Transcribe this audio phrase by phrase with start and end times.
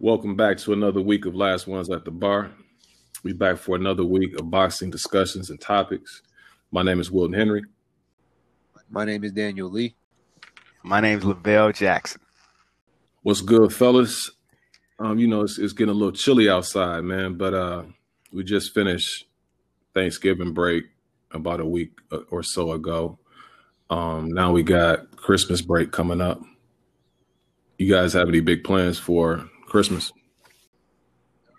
[0.00, 2.50] Welcome back to another week of Last Ones at the Bar.
[3.22, 6.20] We back for another week of boxing discussions and topics.
[6.72, 7.62] My name is Wilton Henry.
[8.90, 9.94] My name is Daniel Lee.
[10.82, 12.20] My name is Lavelle Jackson.
[13.22, 14.30] What's good, fellas?
[14.98, 17.84] Um, you know, it's, it's getting a little chilly outside, man, but uh
[18.32, 19.26] we just finished
[19.94, 20.84] Thanksgiving break
[21.30, 23.20] about a week uh, or so ago.
[23.90, 26.42] Um, now we got Christmas break coming up.
[27.78, 30.12] You guys have any big plans for Christmas?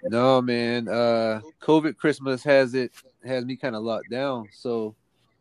[0.04, 0.88] No, man.
[0.88, 2.94] Uh, COVID Christmas has it
[3.26, 4.48] has me kind of locked down.
[4.54, 4.96] So,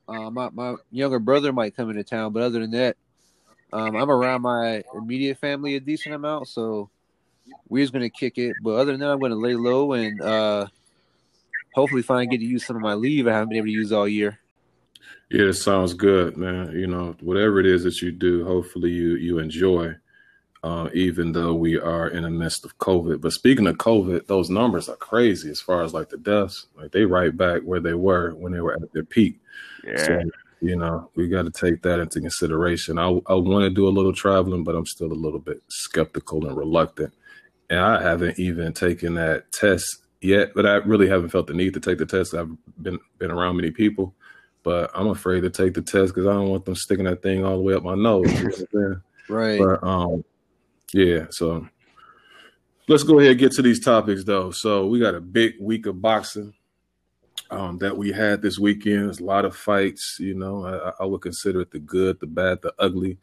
[0.09, 2.97] uh, my my younger brother might come into town, but other than that,
[3.73, 6.49] um, I'm around my immediate family a decent amount.
[6.49, 6.91] So,
[7.69, 8.57] we're just gonna kick it.
[8.61, 10.67] But other than that, I'm gonna lay low and uh,
[11.77, 13.93] hopefully finally get to use some of my leave I haven't been able to use
[13.93, 14.41] all year.
[15.31, 16.73] Yeah, it sounds good, man.
[16.73, 19.95] You know, whatever it is that you do, hopefully you you enjoy
[20.65, 23.21] uh, even though we are in the midst of COVID.
[23.21, 26.67] But speaking of COVID, those numbers are crazy as far as like the deaths.
[26.75, 29.39] Like they right back where they were when they were at their peak.
[29.87, 30.07] Yeah.
[30.07, 30.23] So,
[30.63, 32.99] you know, we got to take that into consideration.
[32.99, 36.47] I, I want to do a little traveling, but I'm still a little bit skeptical
[36.47, 37.13] and reluctant.
[37.69, 39.85] And I haven't even taken that test
[40.23, 42.33] yet, but I really haven't felt the need to take the test.
[42.33, 44.15] I've been been around many people,
[44.63, 47.45] but I'm afraid to take the test because I don't want them sticking that thing
[47.45, 48.33] all the way up my nose.
[48.41, 49.59] You know Right.
[49.59, 50.25] but um,
[50.95, 51.67] yeah, so
[52.87, 54.53] let's go ahead and get to these topics though.
[54.53, 56.55] So we got a big week of boxing
[57.51, 59.19] um, that we had this weekend.
[59.19, 60.65] A lot of fights, you know.
[60.65, 63.19] I, I would consider it the good, the bad, the ugly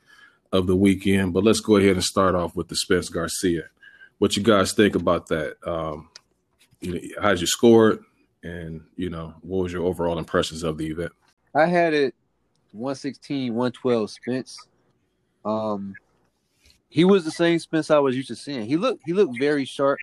[0.51, 1.31] of the weekend.
[1.31, 3.63] But let's go ahead and start off with the Spence Garcia.
[4.17, 5.55] What you guys think about that?
[5.65, 6.09] Um,
[6.81, 7.99] you know, how did you score it?
[8.43, 11.13] And you know, what was your overall impressions of the event?
[11.55, 12.13] I had it
[12.73, 14.57] 116, 112 Spence.
[15.45, 15.95] Um
[16.91, 18.67] he was the same Spence I was used to seeing.
[18.67, 19.97] He looked he looked very sharp,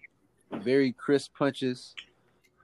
[0.51, 1.95] very crisp punches.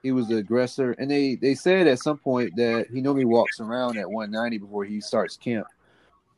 [0.01, 0.93] He was the aggressor.
[0.93, 4.83] And they they said at some point that he normally walks around at 190 before
[4.83, 5.67] he starts camp.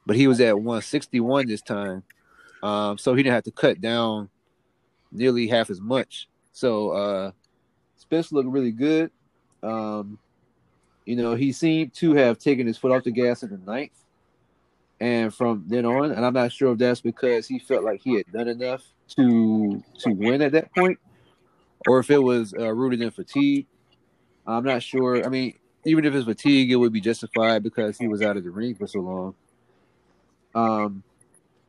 [0.06, 2.04] But he was at 161 this time.
[2.62, 4.30] Um, so he didn't have to cut down
[5.14, 6.28] nearly half as much.
[6.52, 7.32] So uh
[7.96, 9.12] Spence looked really good.
[9.64, 10.20] Um,
[11.06, 14.04] you know, he seemed to have taken his foot off the gas in the ninth.
[15.00, 18.16] And from then on, and I'm not sure if that's because he felt like he
[18.16, 18.84] had done enough
[19.16, 20.98] to to win at that point,
[21.88, 23.68] or if it was uh, rooted in fatigue.
[24.48, 25.24] I'm not sure.
[25.26, 25.54] I mean,
[25.86, 28.76] even if it's fatigue, it would be justified because he was out of the ring
[28.76, 29.36] for so long.
[30.56, 31.04] Um,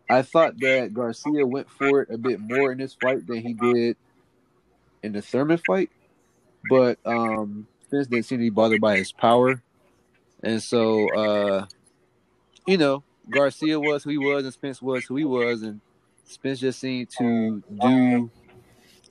[0.09, 3.53] I thought that Garcia went for it a bit more in this fight than he
[3.53, 3.97] did
[5.03, 5.91] in the Thurman fight,
[6.71, 9.62] but um, Spence didn't seem to be bothered by his power,
[10.43, 11.66] and so uh,
[12.66, 15.81] you know Garcia was who he was, and Spence was who he was, and
[16.25, 18.31] Spence just seemed to do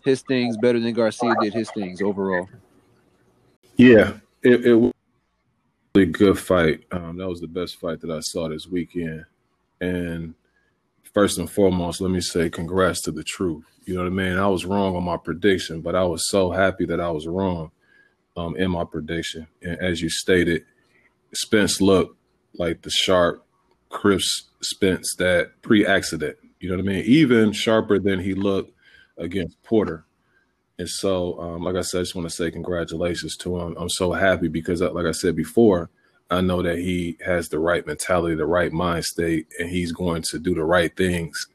[0.04, 2.48] his things better than Garcia did his things overall.
[3.76, 4.94] Yeah, it, it was
[5.96, 6.84] a good fight.
[6.92, 9.26] Um, that was the best fight that I saw this weekend.
[9.82, 10.34] And
[11.14, 13.66] first and foremost, let me say congrats to the truth.
[13.86, 14.38] You know what I mean?
[14.38, 17.72] I was wrong on my prediction, but I was so happy that I was wrong
[18.36, 19.48] um, in my prediction.
[19.62, 20.66] And as you stated,
[21.34, 22.18] Spence looked
[22.54, 23.46] like the sharp,
[23.90, 26.38] crisp Spence that pre-accident.
[26.59, 27.03] You know what I mean?
[27.06, 28.74] Even sharper than he looked
[29.18, 30.06] against Porter.
[30.80, 33.75] And so, um, like I said, I just want to say congratulations to him.
[33.78, 35.90] I'm so happy because, uh, like I said before,
[36.30, 40.24] I know that he has the right mentality, the right mind state, and he's going
[40.24, 41.48] to do the right things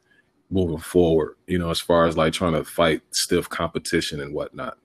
[0.49, 1.35] moving forward.
[1.47, 4.77] You know, as far as like trying to fight stiff competition and whatnot.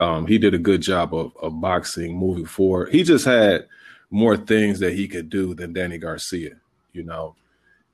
[0.00, 2.92] Um, he did a good job of, of boxing moving forward.
[2.92, 3.66] He just had
[4.10, 6.56] more things that he could do than Danny Garcia.
[6.98, 7.36] You know,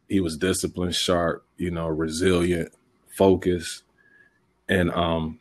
[0.09, 2.72] he was disciplined, sharp, you know, resilient,
[3.09, 3.82] focused,
[4.66, 5.38] and um,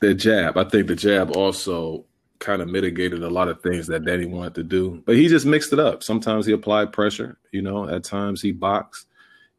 [0.00, 0.58] the jab.
[0.58, 2.04] I think the jab also
[2.38, 5.46] kind of mitigated a lot of things that Danny wanted to do, but he just
[5.46, 6.02] mixed it up.
[6.02, 9.06] Sometimes he applied pressure, you know, at times he boxed,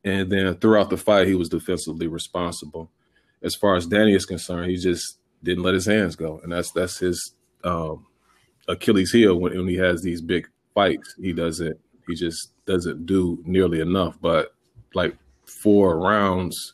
[0.04, 2.92] and then throughout the fight, he was defensively responsible.
[3.42, 6.72] As far as Danny is concerned, he just didn't let his hands go, and that's
[6.72, 8.06] that's his um,
[8.68, 10.48] Achilles heel when, when he has these big
[11.20, 11.80] He doesn't.
[12.08, 14.18] He just doesn't do nearly enough.
[14.22, 14.54] But
[14.94, 16.74] like four rounds,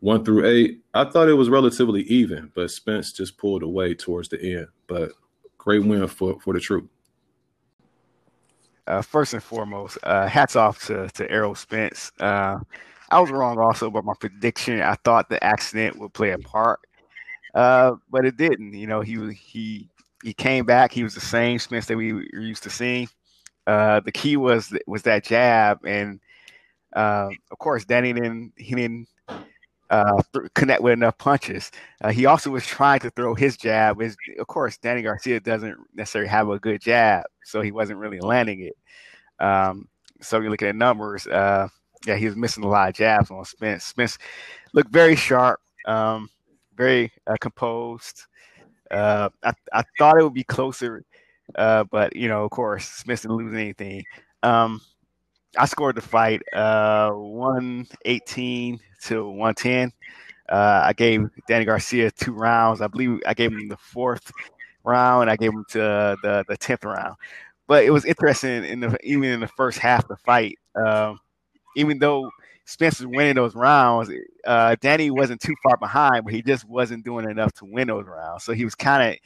[0.00, 4.28] one through eight, I thought it was relatively even, but Spence just pulled away towards
[4.28, 4.68] the end.
[4.86, 5.12] But
[5.58, 6.88] great win for for the truth.
[8.86, 12.12] Uh, first and foremost, uh, hats off to to Errol Spence.
[12.20, 12.58] Uh,
[13.10, 14.80] I was wrong also about my prediction.
[14.80, 16.80] I thought the accident would play a part,
[17.54, 18.74] uh, but it didn't.
[18.74, 19.88] You know, he he
[20.22, 20.92] he came back.
[20.92, 23.08] He was the same Spence that we were used to seeing.
[23.66, 26.20] Uh, the key was was that jab, and
[26.94, 29.08] Uh, of course, Danny didn't he didn't
[29.90, 30.22] uh,
[30.54, 31.70] connect with enough punches.
[32.02, 34.00] Uh, he also was trying to throw his jab.
[34.00, 38.20] Is of course Danny Garcia doesn't necessarily have a good jab, so he wasn't really
[38.20, 38.76] landing it.
[39.44, 39.88] Um,
[40.20, 41.26] so you look at numbers.
[41.26, 41.68] Uh,
[42.06, 43.84] yeah, he was missing a lot of jabs on Spence.
[43.84, 44.18] Spence
[44.72, 46.28] looked very sharp, um,
[46.76, 48.26] very uh, composed.
[48.90, 51.04] Uh, I, I thought it would be closer,
[51.54, 54.04] uh, but you know, of course, Spence didn't lose anything.
[54.42, 54.80] Um,
[55.58, 59.92] I scored the fight uh, 118 to 110.
[60.48, 62.80] Uh, I gave Danny Garcia two rounds.
[62.80, 64.30] I believe I gave him the fourth
[64.84, 65.30] round.
[65.30, 67.16] I gave him to the the tenth round.
[67.66, 70.58] But it was interesting in the even in the first half of the fight.
[70.76, 71.20] Um,
[71.76, 72.30] even though
[72.66, 74.10] Spence was winning those rounds,
[74.46, 78.06] uh, Danny wasn't too far behind, but he just wasn't doing enough to win those
[78.06, 78.44] rounds.
[78.44, 79.16] So he was kind of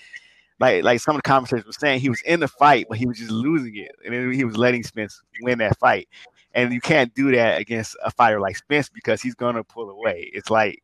[0.60, 3.06] like like some of the commentators were saying, he was in the fight, but he
[3.06, 6.08] was just losing it, and he was letting Spence win that fight.
[6.54, 10.30] And you can't do that against a fighter like Spence because he's gonna pull away.
[10.32, 10.82] It's like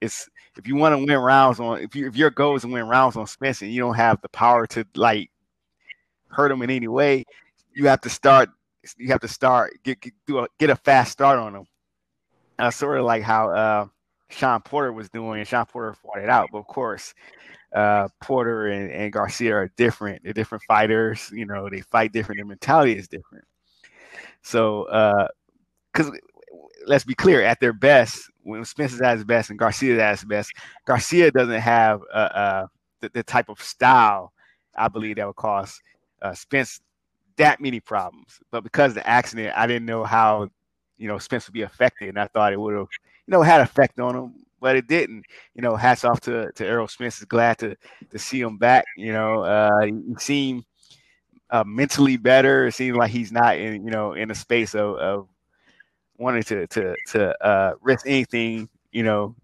[0.00, 2.68] it's if you want to win rounds on if you if your goal is to
[2.68, 5.30] win rounds on Spence and you don't have the power to like
[6.28, 7.24] hurt him in any way,
[7.74, 8.50] you have to start
[8.96, 11.66] you have to start get get, do a, get a fast start on him.
[12.58, 13.86] Uh, sort of like how uh,
[14.28, 16.50] Shawn Porter was doing, and Sean Porter fought it out.
[16.52, 17.14] But of course,
[17.74, 20.22] uh, Porter and, and Garcia are different.
[20.24, 21.30] They're different fighters.
[21.32, 22.38] You know, they fight different.
[22.38, 23.44] Their mentality is different.
[24.42, 25.28] So, uh
[25.92, 26.16] because uh,
[26.86, 29.98] let's be clear, at their best, when Spence is at his best and Garcia is
[29.98, 30.52] at his best,
[30.86, 32.66] Garcia doesn't have uh, uh,
[33.00, 34.32] the, the, type of style
[34.76, 35.80] I believe that would cause
[36.22, 36.80] uh, Spence
[37.36, 38.40] that many problems.
[38.50, 40.48] But because of the accident, I didn't know how
[40.98, 42.88] you know Spence would be affected, and I thought it would have
[43.26, 45.24] you know had effect on him but it didn't.
[45.54, 47.18] You know, hats off to to Errol Spence.
[47.18, 47.76] Is glad to
[48.10, 48.84] to see him back.
[48.96, 50.64] You know, uh, he seemed
[51.50, 52.66] uh, mentally better.
[52.66, 55.28] It seems like he's not in you know in a space of, of
[56.18, 58.68] wanting to to to uh, risk anything.
[58.92, 59.34] You know,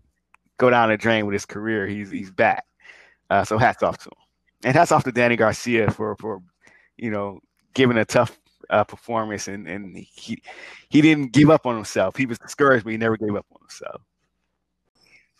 [0.58, 1.86] go down the drain with his career.
[1.86, 2.64] He's he's back.
[3.28, 4.24] Uh, so hats off to him,
[4.64, 6.42] and hats off to Danny Garcia for for
[6.96, 7.40] you know
[7.74, 8.38] giving a tough
[8.70, 10.42] uh, performance and and he
[10.88, 12.16] he didn't give up on himself.
[12.16, 14.02] He was discouraged, but he never gave up on himself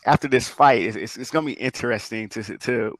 [0.07, 2.95] after this fight, it's, it's, it's going to be interesting to to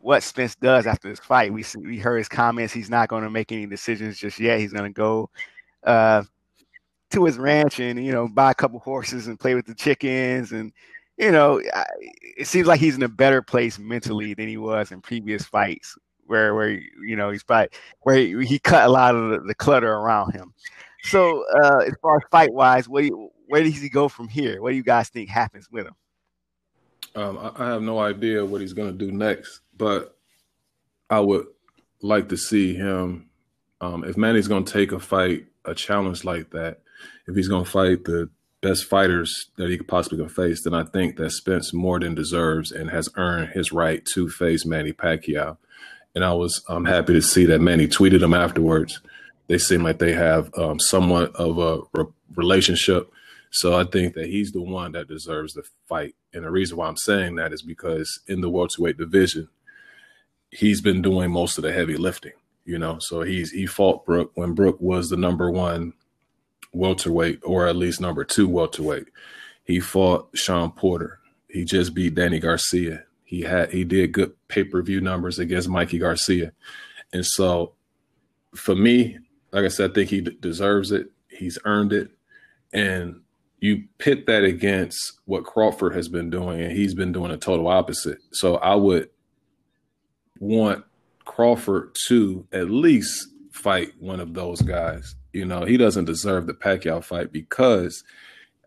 [0.00, 1.52] what Spence does after this fight.
[1.52, 2.72] We we heard his comments.
[2.72, 4.58] He's not going to make any decisions just yet.
[4.58, 5.30] He's going to go
[5.84, 6.22] uh,
[7.10, 10.52] to his ranch and you know buy a couple horses and play with the chickens
[10.52, 10.72] and
[11.16, 11.60] you know
[12.36, 15.96] it seems like he's in a better place mentally than he was in previous fights
[16.26, 17.68] where where you know he's probably
[18.02, 20.52] where he, he cut a lot of the, the clutter around him.
[21.04, 24.28] So uh, as far as fight wise, what do you, where does he go from
[24.28, 24.62] here?
[24.62, 25.94] What do you guys think happens with him?
[27.14, 30.16] Um, I, have no idea what he's going to do next, but
[31.10, 31.46] I would
[32.02, 33.30] like to see him.
[33.80, 36.80] Um, if Manny's going to take a fight, a challenge like that,
[37.26, 38.28] if he's going to fight the
[38.60, 42.14] best fighters that he could possibly can face, then I think that Spence more than
[42.14, 45.56] deserves and has earned his right to face Manny Pacquiao.
[46.14, 49.00] And I was I'm happy to see that Manny tweeted him afterwards.
[49.46, 53.10] They seem like they have um, somewhat of a re- relationship.
[53.50, 56.14] So I think that he's the one that deserves the fight.
[56.32, 59.48] And the reason why I'm saying that is because in the welterweight division,
[60.50, 62.32] he's been doing most of the heavy lifting,
[62.64, 62.98] you know.
[63.00, 65.94] So he's he fought Brook when Brook was the number one
[66.72, 69.08] welterweight, or at least number two welterweight.
[69.64, 71.20] He fought Sean Porter.
[71.48, 73.04] He just beat Danny Garcia.
[73.24, 76.52] He had he did good pay-per-view numbers against Mikey Garcia.
[77.12, 77.72] And so
[78.54, 79.18] for me,
[79.52, 81.10] like I said, I think he d- deserves it.
[81.28, 82.10] He's earned it.
[82.72, 83.22] And
[83.60, 87.68] you pit that against what Crawford has been doing, and he's been doing a total
[87.68, 88.18] opposite.
[88.32, 89.10] So I would
[90.38, 90.84] want
[91.24, 95.16] Crawford to at least fight one of those guys.
[95.32, 98.04] You know, he doesn't deserve the Pacquiao fight because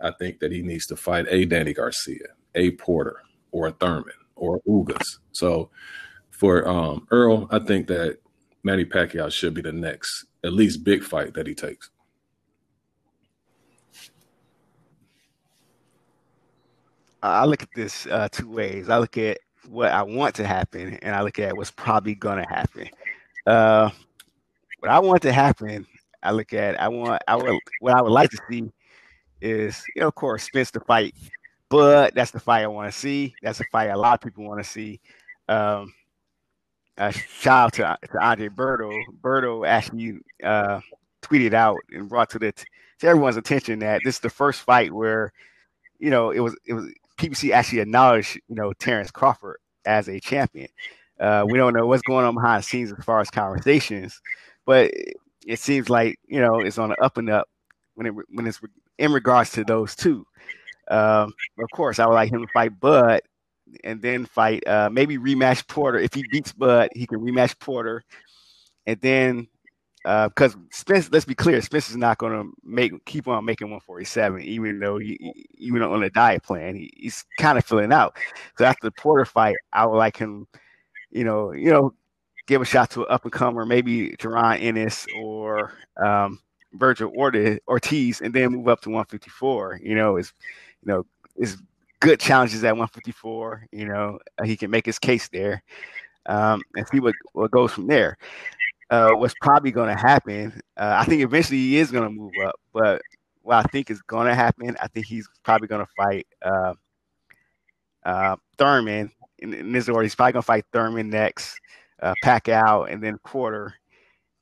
[0.01, 3.21] I think that he needs to fight a Danny Garcia, a Porter,
[3.51, 5.19] or a Thurman, or Ugas.
[5.31, 5.69] So
[6.29, 8.19] for um, Earl, I think that
[8.63, 11.89] Manny Pacquiao should be the next, at least big fight that he takes.
[17.23, 18.89] I look at this uh, two ways.
[18.89, 22.47] I look at what I want to happen, and I look at what's probably gonna
[22.47, 22.89] happen.
[23.45, 23.89] Uh,
[24.79, 25.85] what I want to happen,
[26.23, 26.79] I look at.
[26.81, 27.21] I want.
[27.27, 27.59] I would.
[27.79, 28.71] What I would like to see
[29.41, 31.15] is, you know, of course, Spence to fight,
[31.69, 33.35] but that's the fight I want to see.
[33.41, 34.99] That's the fight a lot of people want to see.
[35.47, 35.93] Um,
[36.97, 38.91] uh, shout out to, to Andre Berto.
[39.21, 40.81] Berto actually uh,
[41.21, 44.91] tweeted out and brought to the to everyone's attention that this is the first fight
[44.91, 45.33] where,
[45.99, 50.19] you know, it was it was PBC actually acknowledged, you know, Terrence Crawford as a
[50.19, 50.69] champion.
[51.19, 54.19] Uh, we don't know what's going on behind the scenes as far as conversations,
[54.65, 54.91] but
[55.45, 57.47] it seems like you know it's on the up and up
[57.93, 58.59] when it when it's
[58.97, 60.25] in regards to those two.
[60.89, 63.21] Um, of course, I would like him to fight Bud
[63.83, 65.99] and then fight uh, maybe rematch Porter.
[65.99, 68.03] If he beats Bud, he can rematch Porter,
[68.87, 69.47] and then
[70.03, 73.67] because uh, Spence, let's be clear, Spence is not going to make keep on making
[73.67, 78.17] 147, even though he even on a diet plan, he, he's kind of filling out.
[78.57, 80.47] So after the Porter fight, I would like him,
[81.11, 81.93] you know, you know,
[82.47, 86.39] give a shot to an up and comer, maybe Jaron Ennis or um,
[86.75, 89.81] Vergil Ortiz, and then move up to 154.
[89.83, 90.33] You know, is
[90.83, 91.05] you know
[91.35, 91.57] is
[91.99, 93.67] good challenges at 154.
[93.71, 95.61] You know, he can make his case there
[96.25, 98.17] um, and see what what goes from there
[98.91, 100.61] uh, what's probably going to happen.
[100.77, 103.01] Uh, I think eventually he is going to move up, but
[103.41, 106.73] what I think is going to happen, I think he's probably going to fight uh,
[108.03, 110.03] uh, Thurman in, in, this order.
[110.03, 111.59] He's probably going to fight Thurman next,
[112.01, 113.73] uh, Pacquiao, and then Porter.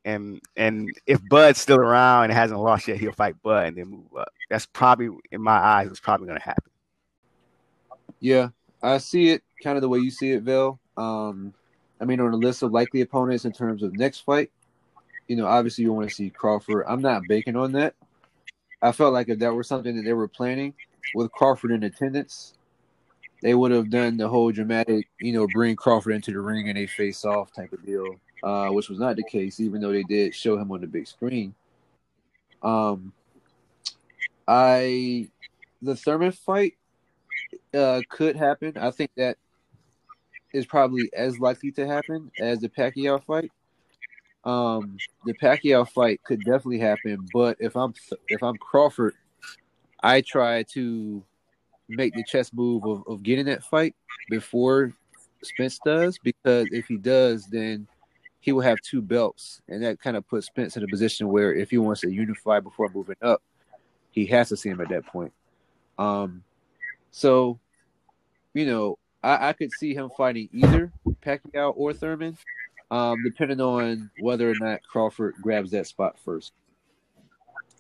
[0.04, 3.88] And and if Bud's still around and hasn't lost yet, he'll fight Bud and then
[3.88, 4.32] move up.
[4.50, 6.72] That's probably, in my eyes, what's probably going to happen.
[8.20, 8.50] Yeah,
[8.82, 10.80] I see it kind of the way you see it, Vel.
[10.98, 11.54] Um,
[12.02, 14.52] I mean, on the list of likely opponents in terms of next fight,
[15.28, 16.86] you know, obviously you want to see Crawford.
[16.88, 17.96] I'm not banking on that.
[18.82, 20.74] I felt like if that were something that they were planning
[21.14, 22.54] with Crawford in attendance,
[23.42, 26.78] they would have done the whole dramatic, you know, bring Crawford into the ring and
[26.78, 30.04] they face off type of deal, uh, which was not the case, even though they
[30.04, 31.54] did show him on the big screen.
[32.62, 33.14] Um,
[34.48, 35.30] I
[35.82, 36.74] the Thurman fight
[37.74, 38.78] uh, could happen.
[38.78, 39.38] I think that
[40.54, 43.52] is probably as likely to happen as the Pacquiao fight.
[44.44, 47.94] Um, the Pacquiao fight could definitely happen, but if I'm
[48.28, 49.14] if I'm Crawford,
[50.02, 51.24] I try to
[51.90, 53.96] make the chess move of, of getting that fight
[54.30, 54.94] before
[55.44, 57.88] Spence does, because if he does, then
[58.40, 61.54] he will have two belts, and that kind of puts Spence in a position where
[61.54, 63.42] if he wants to unify before moving up,
[64.12, 65.34] he has to see him at that point.
[65.98, 66.44] Um,
[67.12, 67.60] so,
[68.54, 70.92] you know, I, I could see him fighting either
[71.26, 72.38] Pacquiao or Thurman,
[72.92, 76.54] um, depending on whether or not Crawford grabs that spot first.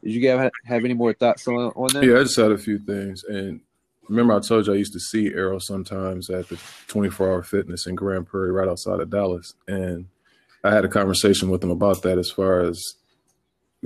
[0.03, 2.03] Did you guys have any more thoughts on, on that?
[2.03, 3.23] Yeah, I just had a few things.
[3.23, 3.59] And
[4.07, 7.85] remember, I told you I used to see Errol sometimes at the 24 hour fitness
[7.85, 9.53] in Grand Prairie, right outside of Dallas.
[9.67, 10.07] And
[10.63, 12.81] I had a conversation with him about that as far as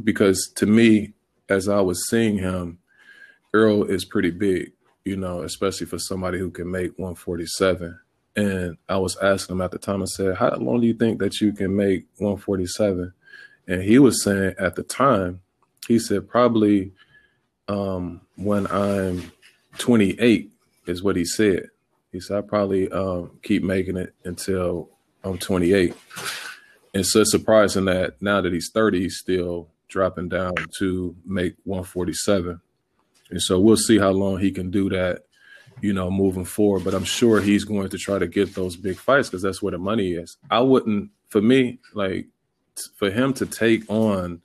[0.03, 1.13] because to me,
[1.49, 2.79] as I was seeing him,
[3.53, 4.71] Errol is pretty big
[5.05, 7.99] you know, especially for somebody who can make 147.
[8.35, 11.19] And I was asking him at the time, I said, How long do you think
[11.19, 13.13] that you can make 147?
[13.67, 15.41] And he was saying at the time,
[15.87, 16.93] he said, Probably
[17.67, 19.31] um, when I'm
[19.77, 20.51] 28
[20.87, 21.69] is what he said.
[22.11, 24.89] He said, I probably um, keep making it until
[25.23, 25.95] I'm 28.
[26.93, 31.55] And so it's surprising that now that he's 30, he's still dropping down to make
[31.63, 32.61] 147.
[33.33, 35.23] And so we'll see how long he can do that,
[35.81, 36.83] you know, moving forward.
[36.83, 39.71] But I'm sure he's going to try to get those big fights because that's where
[39.71, 40.37] the money is.
[40.51, 42.27] I wouldn't, for me, like
[42.95, 44.43] for him to take on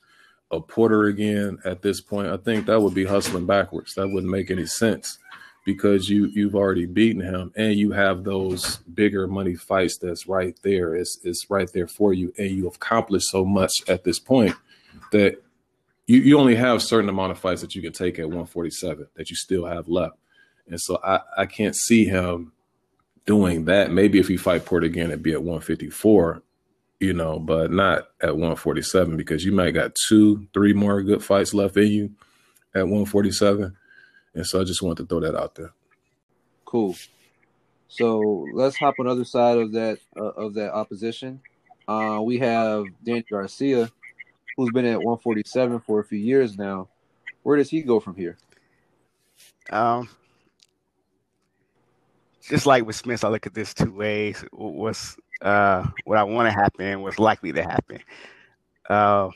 [0.49, 3.93] a Porter again at this point, I think that would be hustling backwards.
[3.93, 5.19] That wouldn't make any sense
[5.65, 10.57] because you you've already beaten him and you have those bigger money fights that's right
[10.63, 10.95] there.
[10.95, 14.55] It's it's right there for you, and you accomplished so much at this point
[15.11, 15.43] that
[16.09, 19.29] you, you only have certain amount of fights that you can take at 147 that
[19.29, 20.15] you still have left.
[20.67, 22.51] And so I, I can't see him
[23.27, 23.91] doing that.
[23.91, 26.41] Maybe if he fight Porter again, it'd be at 154,
[26.99, 31.53] you know, but not at 147 because you might got two, three more good fights
[31.53, 32.11] left in you
[32.73, 33.77] at 147.
[34.33, 35.73] And so I just want to throw that out there.
[36.65, 36.95] Cool.
[37.87, 41.41] So let's hop on the other side of that uh, of that opposition.
[41.87, 43.91] Uh, we have Danny Garcia
[44.59, 46.89] who's been at 147 for a few years now.
[47.43, 48.37] Where does he go from here?
[49.69, 50.09] Um,
[52.41, 54.43] just like with Spence, I look at this two ways.
[54.51, 57.99] What's uh, what I want to happen, what's likely to happen.
[58.89, 59.29] Uh,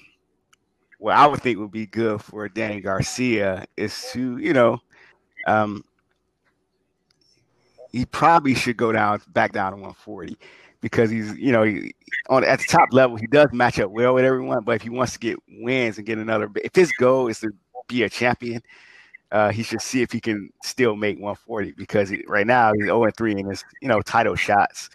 [0.99, 4.81] what I would think would be good for Danny Garcia is to, you know,
[5.47, 5.83] um,
[7.91, 10.37] he probably should go down back down to 140
[10.83, 11.95] because he's you know he,
[12.29, 14.63] on at the top level he does match up well with everyone.
[14.63, 17.51] But if he wants to get wins and get another, if his goal is to
[17.87, 18.61] be a champion,
[19.31, 22.85] uh, he should see if he can still make 140 because he, right now he's
[22.85, 24.89] 0 and 3 in his you know title shots,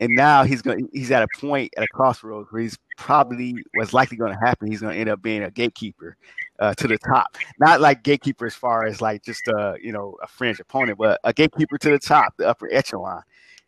[0.00, 3.94] and now he's going he's at a point at a crossroads where he's probably what's
[3.94, 4.68] likely going to happen.
[4.68, 6.16] He's going to end up being a gatekeeper
[6.58, 10.16] uh, to the top, not like gatekeeper as far as like just a you know
[10.24, 13.22] a fringe opponent, but a gatekeeper to the top, the upper echelon.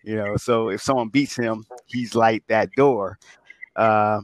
[0.04, 3.18] You know, so if someone beats him, he's like that door.
[3.76, 4.21] Uh,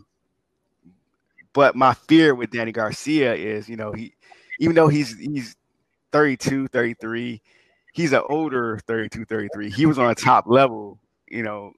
[1.52, 4.14] but my fear with Danny Garcia is, you know, he
[4.61, 5.56] even though he's he's
[6.12, 7.40] 32, 33,
[7.92, 9.70] he's an older 32, 33.
[9.70, 11.73] He was on a top level, you know,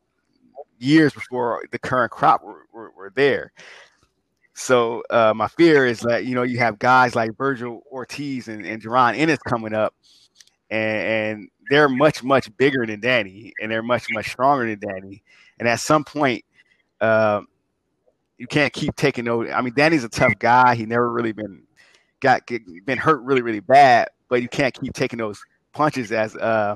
[0.79, 3.53] years before the current crop were, were, were there.
[4.55, 8.67] So uh, my fear is that you know you have guys like Vergil Ortiz and,
[8.67, 9.95] and Jaron Ennis coming up,
[10.71, 15.23] and, and, they're much much bigger than Danny, and they're much much stronger than Danny.
[15.61, 16.45] And at some point,
[17.01, 17.43] uh,
[18.39, 19.49] you can't keep taking those.
[19.55, 20.75] I mean, Danny's a tough guy.
[20.75, 21.63] He never really been
[22.19, 22.43] got
[22.85, 25.41] been hurt really really bad, but you can't keep taking those
[25.73, 26.75] punches as uh,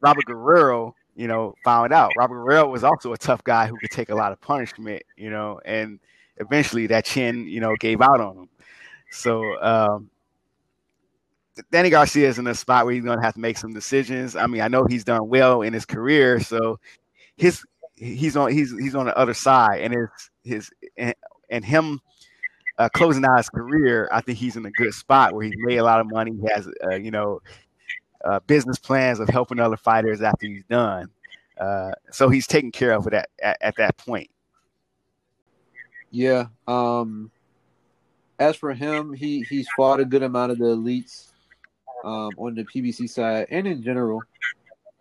[0.00, 0.94] Robert Guerrero.
[1.16, 4.14] You know, found out Robert Guerrero was also a tough guy who could take a
[4.14, 5.02] lot of punishment.
[5.16, 5.98] You know, and
[6.36, 8.48] eventually that chin, you know, gave out on him.
[9.10, 10.10] So um,
[11.70, 14.36] Danny Garcia is in a spot where he's going to have to make some decisions.
[14.36, 16.78] I mean, I know he's done well in his career, so
[17.36, 17.64] his
[17.96, 20.08] he's on he's he's on the other side, and his
[20.44, 21.14] his and,
[21.50, 22.00] and him
[22.78, 25.78] uh, closing out his career, I think he's in a good spot where he's made
[25.78, 26.32] a lot of money.
[26.32, 27.40] He has uh, you know
[28.24, 31.08] uh, business plans of helping other fighters after he's done.
[31.58, 34.30] Uh, so he's taken care of at, at, at that point.
[36.10, 36.46] Yeah.
[36.68, 37.30] Um,
[38.38, 41.27] as for him, he he's fought a good amount of the elites
[42.04, 44.22] um, on the PBC side and in general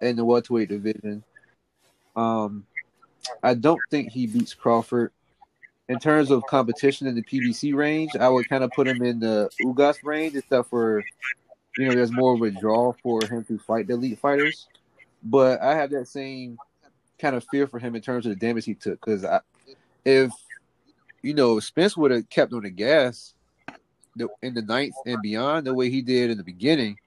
[0.01, 1.23] in the welterweight division.
[2.15, 2.65] Um,
[3.43, 5.11] I don't think he beats Crawford.
[5.89, 9.19] In terms of competition in the PBC range, I would kind of put him in
[9.19, 11.01] the Ugas range, except for
[11.77, 14.67] you know there's more of a draw for him to fight the elite fighters.
[15.23, 16.57] But I have that same
[17.19, 19.25] kind of fear for him in terms of the damage he took because
[20.03, 20.31] if
[21.21, 23.33] you know, Spence would have kept on the gas
[24.41, 26.97] in the ninth and beyond the way he did in the beginning,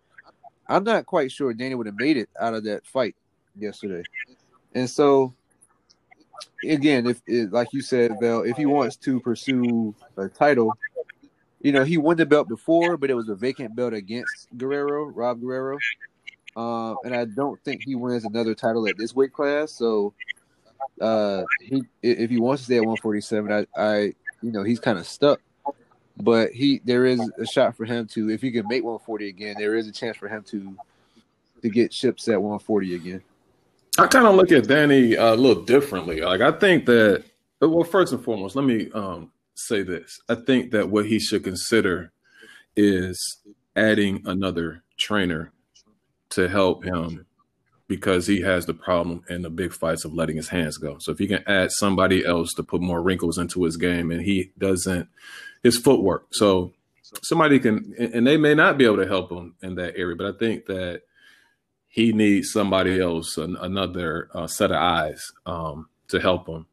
[0.69, 3.17] I'm not quite sure Danny would have made it out of that fight
[3.57, 4.03] yesterday.
[4.75, 5.35] And so,
[6.65, 10.73] again, if, if like you said, Val, if he wants to pursue a title,
[11.61, 15.07] you know, he won the belt before, but it was a vacant belt against Guerrero,
[15.07, 15.79] Rob Guerrero.
[16.57, 19.73] Um, and I don't think he wins another title at this weight class.
[19.73, 20.15] So
[21.01, 23.99] uh, he if he wants to stay at 147, I, I
[24.43, 25.41] you know he's kind of stuck.
[26.17, 29.57] But he there is a shot for him to if he can make 140 again,
[29.59, 30.77] there is a chance for him to
[31.63, 33.23] to get ships at 140 again.
[33.99, 36.21] I kind of look at Danny a little differently.
[36.21, 37.25] Like I think that
[37.61, 40.21] well, first and foremost, let me um, say this.
[40.29, 42.13] I think that what he should consider
[42.77, 43.39] is
[43.77, 45.53] adding another trainer
[46.31, 47.27] to help him
[47.91, 50.97] because he has the problem in the big fights of letting his hands go.
[51.01, 54.23] So if he can add somebody else to put more wrinkles into his game and
[54.23, 55.09] he doesn't
[55.65, 56.29] his footwork.
[56.31, 56.73] So
[57.25, 60.33] somebody can and they may not be able to help him in that area, but
[60.33, 61.03] I think that
[61.89, 66.67] he needs somebody else, another uh, set of eyes um, to help him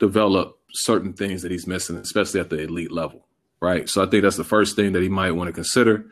[0.00, 3.28] develop certain things that he's missing, especially at the elite level.
[3.60, 3.88] Right.
[3.88, 6.06] So I think that's the first thing that he might want to consider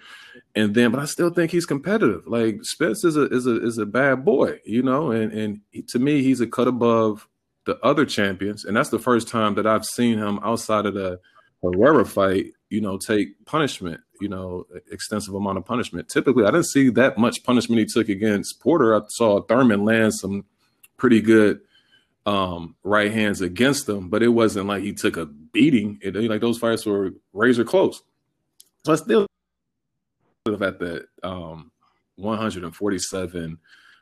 [0.55, 2.27] and then but I still think he's competitive.
[2.27, 5.83] Like Spence is a is a is a bad boy, you know, and and he,
[5.83, 7.29] to me he's a cut above
[7.65, 11.21] the other champions, and that's the first time that I've seen him outside of the
[11.63, 16.09] Herrera fight, you know, take punishment, you know, extensive amount of punishment.
[16.09, 18.97] Typically, I didn't see that much punishment he took against Porter.
[18.97, 20.45] I saw Thurman land some
[20.97, 21.61] pretty good
[22.27, 25.99] um, right hands against him, but it wasn't like he took a beating.
[26.03, 28.03] It, like those fights were razor close.
[28.85, 29.27] So I still
[30.63, 31.71] at the um,
[32.17, 33.59] 147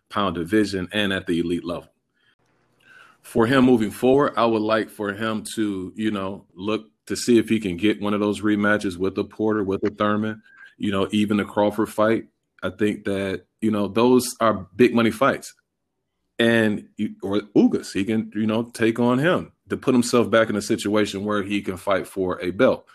[0.09, 1.89] pound division and at the elite level.
[3.23, 7.39] For him moving forward, I would like for him to, you know, look to see
[7.39, 10.43] if he can get one of those rematches with the Porter, with the Thurman,
[10.79, 12.29] you know, even the Crawford fight.
[12.63, 15.55] I think that, you know, those are big money fights.
[16.39, 16.89] And
[17.23, 20.63] or Ugas, he can, you know, take on him to put himself back in a
[20.63, 22.87] situation where he can fight for a belt.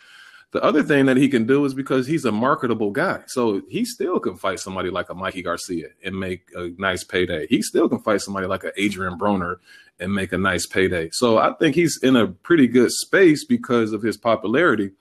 [0.51, 3.21] The other thing that he can do is because he's a marketable guy.
[3.27, 7.47] So he still can fight somebody like a Mikey Garcia and make a nice payday.
[7.47, 9.57] He still can fight somebody like a Adrian Broner
[9.99, 11.09] and make a nice payday.
[11.11, 14.91] So I think he's in a pretty good space because of his popularity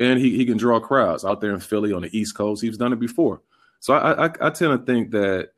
[0.00, 2.62] and he, he can draw crowds out there in Philly on the East Coast.
[2.62, 3.40] He's done it before.
[3.80, 5.50] So I, I, I tend to think that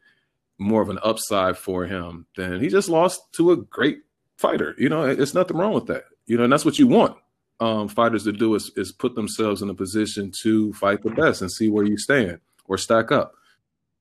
[0.58, 4.00] more of an upside for him than he just lost to a great
[4.36, 4.74] fighter.
[4.78, 6.04] You know, it's nothing wrong with that.
[6.26, 7.16] You know, and that's what you want
[7.60, 11.40] um, fighters to do is, is put themselves in a position to fight the best
[11.40, 13.34] and see where you stand or stack up.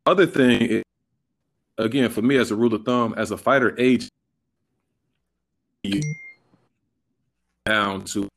[0.05, 0.83] Other thing,
[1.77, 4.09] again, for me as a rule of thumb, as a fighter age
[7.65, 8.29] down to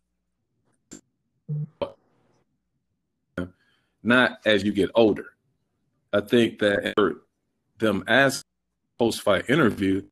[4.02, 5.34] not as you get older.
[6.12, 6.94] I think that
[7.78, 8.42] them as
[8.98, 10.02] post fight interview,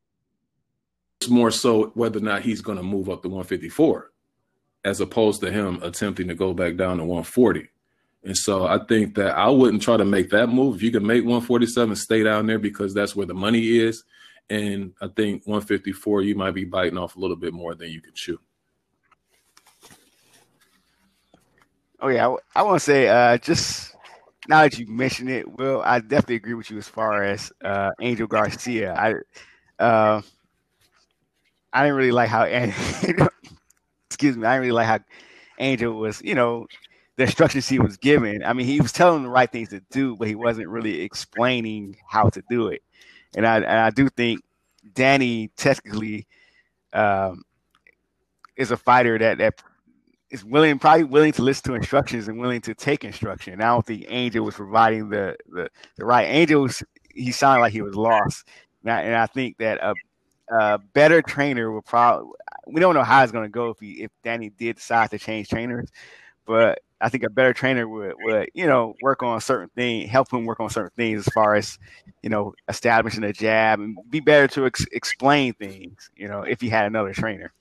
[1.20, 4.10] it's more so whether or not he's going to move up to 154
[4.86, 7.68] as opposed to him attempting to go back down to 140.
[8.22, 10.76] And so I think that I wouldn't try to make that move.
[10.76, 14.04] If you can make 147, stay down there because that's where the money is.
[14.48, 18.00] And I think 154, you might be biting off a little bit more than you
[18.00, 18.38] can chew.
[22.00, 23.92] Oh yeah, I, I want to say uh, just
[24.48, 27.90] now that you mentioned it, Will, I definitely agree with you as far as uh,
[28.00, 28.94] Angel Garcia.
[28.94, 30.20] I uh,
[31.72, 32.44] I didn't really like how
[34.16, 35.00] excuse me, I didn't really like how
[35.58, 36.66] Angel was, you know,
[37.16, 38.42] the instructions he was given.
[38.42, 41.98] I mean, he was telling the right things to do, but he wasn't really explaining
[42.08, 42.82] how to do it.
[43.36, 44.40] And I and I do think
[44.94, 46.26] Danny technically
[46.94, 47.42] um,
[48.56, 49.62] is a fighter that that
[50.30, 53.52] is willing, probably willing to listen to instructions and willing to take instruction.
[53.52, 56.24] And I don't think Angel was providing the the, the right.
[56.24, 56.82] Angel was,
[57.14, 58.48] he sounded like he was lost,
[58.82, 59.94] and I, and I think that a,
[60.48, 62.30] a better trainer will probably.
[62.66, 65.18] We don't know how it's going to go if he if Danny did decide to
[65.18, 65.90] change trainers,
[66.46, 70.32] but I think a better trainer would, would you know work on certain things, help
[70.32, 71.78] him work on certain things as far as
[72.22, 76.10] you know establishing a jab and be better to ex- explain things.
[76.16, 77.52] You know, if he had another trainer.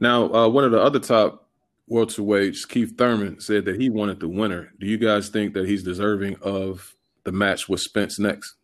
[0.00, 1.48] Now, uh, one of the other top
[1.90, 4.72] welterweights, Keith Thurman, said that he wanted the winner.
[4.78, 8.54] Do you guys think that he's deserving of the match with Spence next?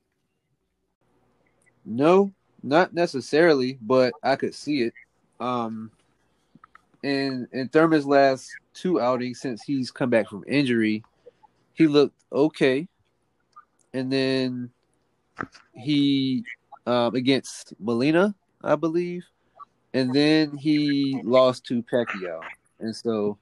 [1.85, 4.94] No, not necessarily, but I could see it.
[5.40, 5.90] Um,
[7.03, 11.05] in in Thurman's last two outings since he's come back from injury,
[11.75, 12.88] he looked okay,
[13.94, 14.71] and then
[15.75, 16.44] he
[16.87, 19.25] um, against Molina, I believe,
[19.94, 22.40] and then he lost to Pacquiao,
[22.81, 23.38] and so,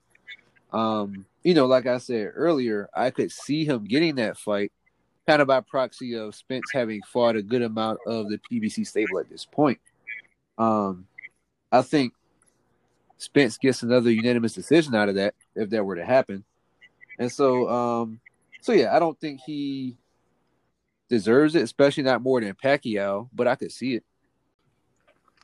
[0.73, 4.73] um, you know, like I said earlier, I could see him getting that fight,
[5.27, 9.19] kind of by proxy of Spence having fought a good amount of the PBC stable
[9.19, 9.79] at this point.
[10.57, 11.07] Um,
[11.73, 12.13] I think
[13.19, 16.45] Spence gets another unanimous decision out of that if that were to happen.
[17.19, 18.21] And so, um,
[18.61, 19.97] so yeah, I don't think he
[21.09, 24.05] deserves it, especially not more than Pacquiao, but I could see it.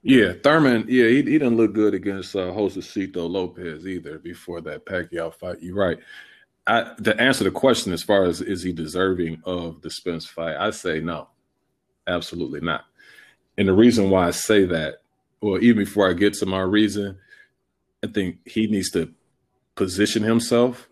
[0.03, 0.87] Yeah, Thurman.
[0.89, 5.63] Yeah, he, he didn't look good against uh, Josesito Lopez either before that Pacquiao fight.
[5.63, 5.99] You're right.
[6.67, 10.57] I, to answer the question as far as is he deserving of the Spence fight,
[10.57, 11.29] I say no,
[12.07, 12.85] absolutely not.
[13.59, 15.03] And the reason why I say that,
[15.41, 17.19] well, even before I get to my reason,
[18.05, 19.13] I think he needs to
[19.75, 20.89] position himself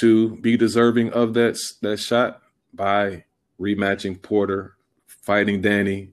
[0.00, 2.42] to be deserving of that that shot
[2.74, 3.24] by
[3.60, 6.10] rematching Porter, fighting Danny,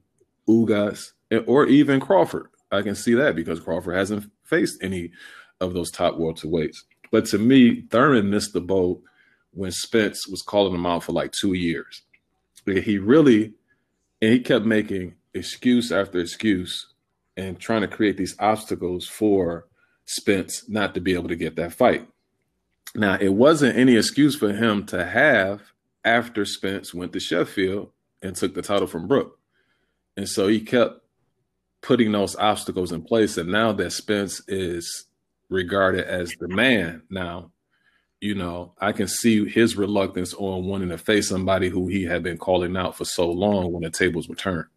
[0.47, 1.11] Ugas,
[1.47, 2.47] or even Crawford.
[2.71, 5.11] I can see that because Crawford hasn't faced any
[5.59, 6.77] of those top welterweights.
[7.13, 8.99] But to me, Thurman missed the boat
[9.51, 12.01] when Spence was calling him out for like two years.
[12.65, 13.53] He really,
[14.19, 16.87] and he kept making excuse after excuse
[17.37, 19.67] and trying to create these obstacles for
[20.05, 22.07] Spence not to be able to get that fight.
[22.95, 25.61] Now, it wasn't any excuse for him to have
[26.03, 27.91] after Spence went to Sheffield
[28.23, 29.37] and took the title from Brook.
[30.17, 31.01] And so he kept
[31.81, 33.37] putting those obstacles in place.
[33.37, 35.05] And now that Spence is
[35.49, 37.51] regarded as the man now,
[38.21, 42.23] you know, I can see his reluctance on wanting to face somebody who he had
[42.23, 44.67] been calling out for so long when the tables were turned.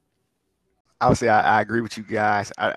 [1.15, 2.51] Say I, I agree with you guys.
[2.59, 2.75] I,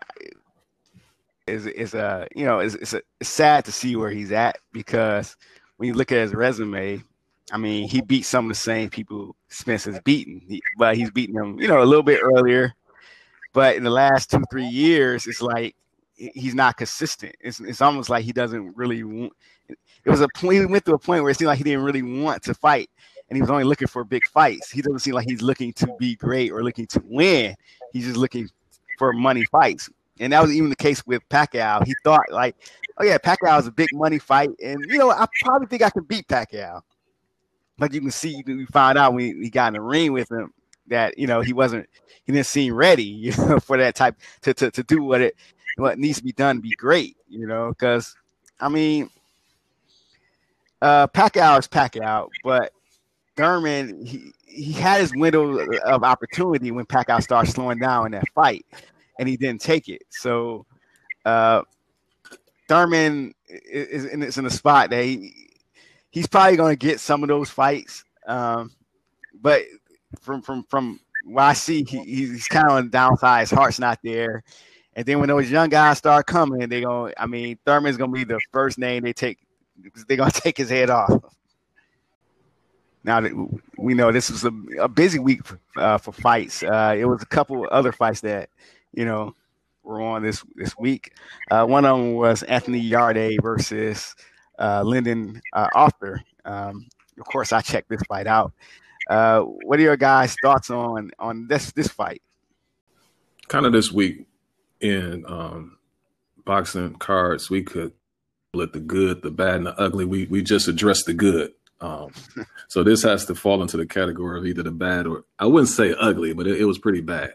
[1.50, 4.60] is is a you know it's it's, a, it's sad to see where he's at
[4.72, 5.36] because
[5.78, 7.04] when you look at his resume,
[7.52, 10.42] I mean he beat some of the same people Spence has beaten,
[10.78, 12.74] but he's beaten them you know a little bit earlier.
[13.54, 15.76] But in the last two three years, it's like
[16.20, 17.36] he's not consistent.
[17.40, 19.34] It's it's almost like he doesn't really want.
[19.68, 21.84] It was a point he went to a point where it seemed like he didn't
[21.84, 22.90] really want to fight,
[23.30, 24.72] and he was only looking for big fights.
[24.72, 27.56] He doesn't seem like he's looking to be great or looking to win.
[27.94, 28.50] He's just looking
[28.98, 31.86] for money fights and that was even the case with Pacquiao.
[31.86, 32.56] He thought like,
[32.98, 35.90] oh yeah, Pacquiao is a big money fight, and you know I probably think I
[35.90, 36.82] can beat Pacquiao.
[37.78, 40.30] But you can see, you can find out when he got in the ring with
[40.32, 40.54] him
[40.88, 41.88] that you know he wasn't,
[42.26, 45.36] he didn't seem ready, you know, for that type to to, to do what it
[45.80, 48.16] what needs to be done be great, you know, because
[48.60, 49.10] I mean,
[50.82, 52.72] uh, Pacquiao is Pacquiao, but
[53.36, 58.28] Thurman he he had his window of opportunity when Pacquiao started slowing down in that
[58.34, 58.66] fight
[59.20, 60.02] and he didn't take it.
[60.10, 60.66] So
[61.26, 61.62] uh,
[62.68, 65.34] Thurman is, in, is in a spot that he,
[66.10, 68.04] he's probably going to get some of those fights.
[68.28, 68.72] Um,
[69.42, 69.64] but
[70.22, 73.42] from from from what I see, he, he's kind of on the downside.
[73.42, 74.44] His heart's not there.
[74.96, 78.24] And then when those young guys start coming, they going I mean, Thurman's gonna be
[78.24, 79.40] the first name they take.
[80.08, 81.12] They're gonna take his head off.
[83.04, 83.32] Now that
[83.78, 85.42] we know this was a, a busy week
[85.78, 88.50] uh, for fights, uh, it was a couple other fights that
[88.94, 89.36] you know,
[89.84, 91.14] were on this this week.
[91.52, 94.16] Uh, one of them was Anthony Yarde versus
[94.58, 96.22] uh, Lyndon uh, Arthur.
[96.46, 96.88] Um,
[97.20, 98.54] of course, I checked this fight out.
[99.10, 102.22] Uh, what are your guys' thoughts on on this this fight?
[103.48, 104.26] Kind of this week
[104.82, 105.78] in um,
[106.46, 107.94] boxing cards, we could
[108.54, 110.06] split the good, the bad, and the ugly.
[110.06, 111.54] We we just address the good.
[111.82, 112.12] Um,
[112.68, 115.70] so this has to fall into the category of either the bad or I wouldn't
[115.70, 117.34] say ugly, but it, it was pretty bad.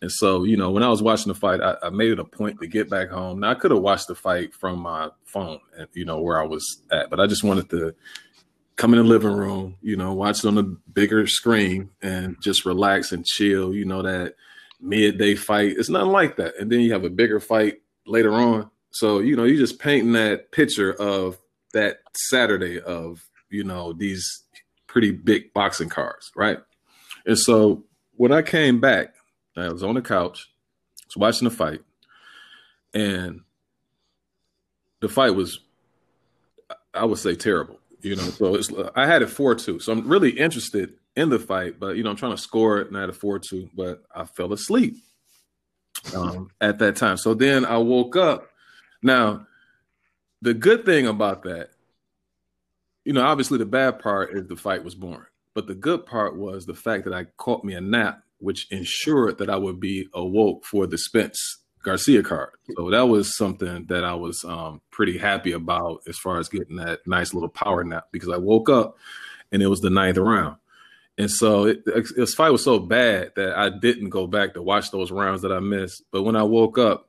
[0.00, 2.24] And so, you know, when I was watching the fight, I, I made it a
[2.24, 3.40] point to get back home.
[3.40, 6.46] Now I could have watched the fight from my phone, and you know where I
[6.46, 7.94] was at, but I just wanted to
[8.76, 12.64] come in the living room, you know, watch it on a bigger screen and just
[12.64, 13.74] relax and chill.
[13.74, 14.34] You know that
[14.80, 16.56] midday fight, it's nothing like that.
[16.58, 18.70] And then you have a bigger fight later on.
[18.90, 21.38] So you know, you're just painting that picture of
[21.72, 24.44] that Saturday of you know these
[24.86, 26.58] pretty big boxing cards, right?
[27.26, 27.84] And so
[28.16, 29.14] when I came back
[29.58, 30.50] I was on the couch,
[31.06, 31.80] was watching the fight,
[32.94, 33.42] and
[35.00, 35.60] the fight was,
[36.94, 37.80] I would say, terrible.
[38.00, 41.78] You know, so I had it four two, so I'm really interested in the fight,
[41.78, 44.02] but you know, I'm trying to score it, and I had a four two, but
[44.14, 44.96] I fell asleep
[46.14, 47.16] um, at that time.
[47.16, 48.48] So then I woke up.
[49.02, 49.46] Now,
[50.42, 51.70] the good thing about that,
[53.04, 56.36] you know, obviously the bad part is the fight was boring, but the good part
[56.36, 60.08] was the fact that I caught me a nap which ensured that I would be
[60.14, 62.50] awoke for the Spence Garcia card.
[62.76, 66.76] So that was something that I was um, pretty happy about as far as getting
[66.76, 68.96] that nice little power nap because I woke up
[69.50, 70.56] and it was the ninth round.
[71.18, 71.84] And so it,
[72.16, 75.52] this fight was so bad that I didn't go back to watch those rounds that
[75.52, 76.04] I missed.
[76.12, 77.08] But when I woke up,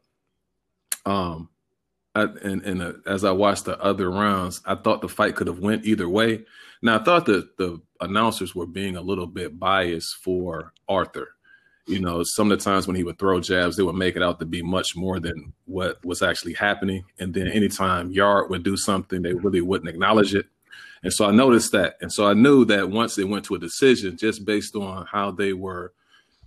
[1.06, 1.50] um,
[2.16, 5.46] I, and, and uh, as I watched the other rounds, I thought the fight could
[5.46, 6.44] have went either way.
[6.82, 11.30] Now I thought that the announcers were being a little bit biased for Arthur.
[11.86, 14.24] You know, some of the times when he would throw jabs, they would make it
[14.24, 17.04] out to be much more than what was actually happening.
[17.20, 20.48] And then anytime Yarde would do something, they really wouldn't acknowledge it.
[21.04, 21.96] And so I noticed that.
[22.02, 25.32] And so I knew that once they went to a decision, just based on how
[25.32, 25.94] they were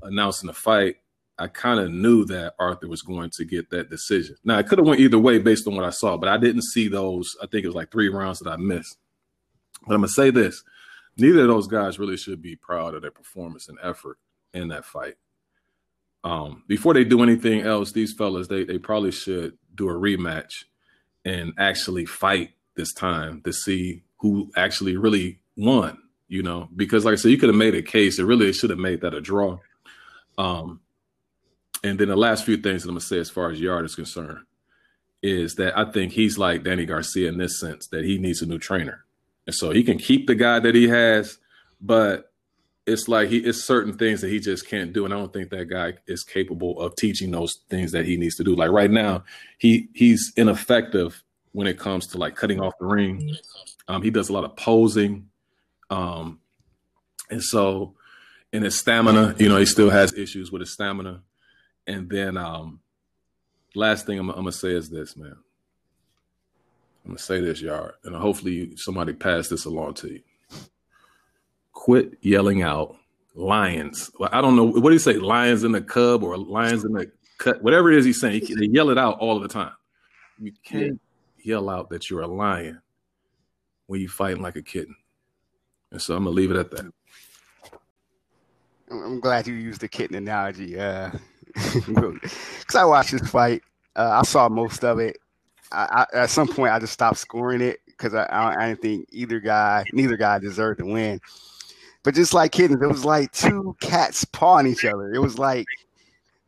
[0.03, 0.97] announcing the fight,
[1.39, 4.37] I kind of knew that Arthur was going to get that decision.
[4.45, 6.63] Now I could have went either way based on what I saw, but I didn't
[6.63, 7.35] see those.
[7.43, 8.99] I think it was like three rounds that I missed.
[9.87, 10.63] But I'm gonna say this:
[11.17, 14.19] neither of those guys really should be proud of their performance and effort
[14.53, 15.15] in that fight.
[16.23, 20.65] Um, before they do anything else, these fellas they they probably should do a rematch
[21.25, 25.99] and actually fight this time to see who actually really won.
[26.29, 28.19] You know, because like I said, you could have made a case.
[28.19, 29.59] It really should have made that a draw.
[30.39, 30.81] Um,
[31.85, 33.95] and then the last few things that I'm gonna say as far as Yarde is
[33.95, 34.47] concerned
[35.23, 38.47] is that I think he's like Danny Garcia in this sense that he needs a
[38.47, 39.05] new trainer.
[39.47, 41.39] And so he can keep the guy that he has,
[41.81, 42.33] but
[42.87, 45.05] it's like he it's certain things that he just can't do.
[45.05, 48.37] And I don't think that guy is capable of teaching those things that he needs
[48.37, 48.55] to do.
[48.57, 49.25] Like right now,
[49.59, 53.35] he he's ineffective when it comes to like cutting off the ring.
[53.89, 55.29] Um, he does a lot of posing.
[55.91, 56.41] Um,
[57.31, 57.95] and so
[58.53, 61.23] in his stamina, you know, he still has issues with his stamina.
[61.87, 62.81] And then um
[63.75, 65.37] last thing I'm, I'm gonna say is this, man.
[67.05, 70.21] I'm gonna say this, Yarde, and hopefully somebody pass this along to you.
[71.73, 72.97] Quit yelling out
[73.35, 74.11] lions.
[74.19, 76.93] Well, I don't know what do you say, lions in the cub or lions in
[76.93, 78.47] the cut, whatever it is he's saying.
[78.47, 79.73] He, they yell it out all the time.
[80.39, 81.01] You can't.
[81.45, 82.81] Yell out that you're a lion
[83.87, 84.97] when you're fighting like a kitten.
[85.91, 86.93] And so I'm gonna leave it at that.
[88.91, 91.17] I'm glad you used the kitten analogy, because
[92.75, 93.63] uh, I watched this fight.
[93.97, 95.19] Uh, I saw most of it.
[95.71, 99.09] I, I, at some point I just stopped scoring it because I, I, didn't think
[99.11, 101.21] either guy, neither guy deserved to win.
[102.03, 105.13] But just like kittens, it was like two cats pawing each other.
[105.15, 105.67] It was like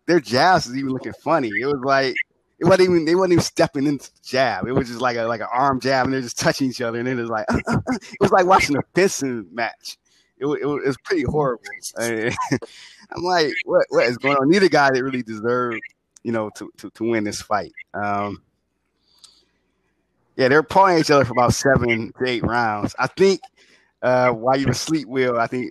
[0.07, 1.49] their jabs was even looking funny.
[1.49, 2.17] It was like
[2.65, 4.67] it wasn't even they wasn't even stepping into the jab.
[4.67, 6.99] It was just like a like an arm jab, and they're just touching each other.
[6.99, 9.99] And it was like it was like watching a fencing match.
[10.39, 11.65] It, it, it was pretty horrible.
[11.99, 14.49] I'm like, what what is going on?
[14.49, 15.81] Neither guy that really deserved,
[16.23, 17.73] you know, to to, to win this fight.
[17.93, 18.43] Um,
[20.37, 22.95] yeah, they're pawing each other for about seven to eight rounds.
[22.99, 23.41] I think
[24.03, 25.71] uh, while you were asleep, Will, I think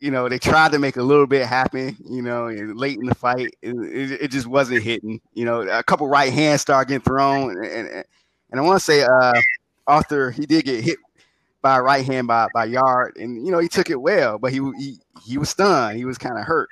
[0.00, 1.96] you know they tried to make a little bit happen.
[2.08, 5.20] You know, late in the fight, it, it, it just wasn't hitting.
[5.34, 8.04] You know, a couple right hands started getting thrown, and and,
[8.50, 9.40] and I want to say uh,
[9.86, 10.98] Arthur he did get hit
[11.62, 14.52] by a right hand by by Yarde, and you know he took it well, but
[14.52, 15.96] he he he was stunned.
[15.96, 16.68] He was kind of hurt.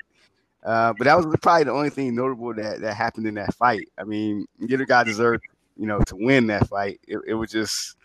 [0.65, 3.89] Uh, but that was probably the only thing notable that, that happened in that fight.
[3.99, 5.43] I mean, neither guy deserved
[5.77, 7.01] you know, to win that fight.
[7.07, 7.97] It, it was just,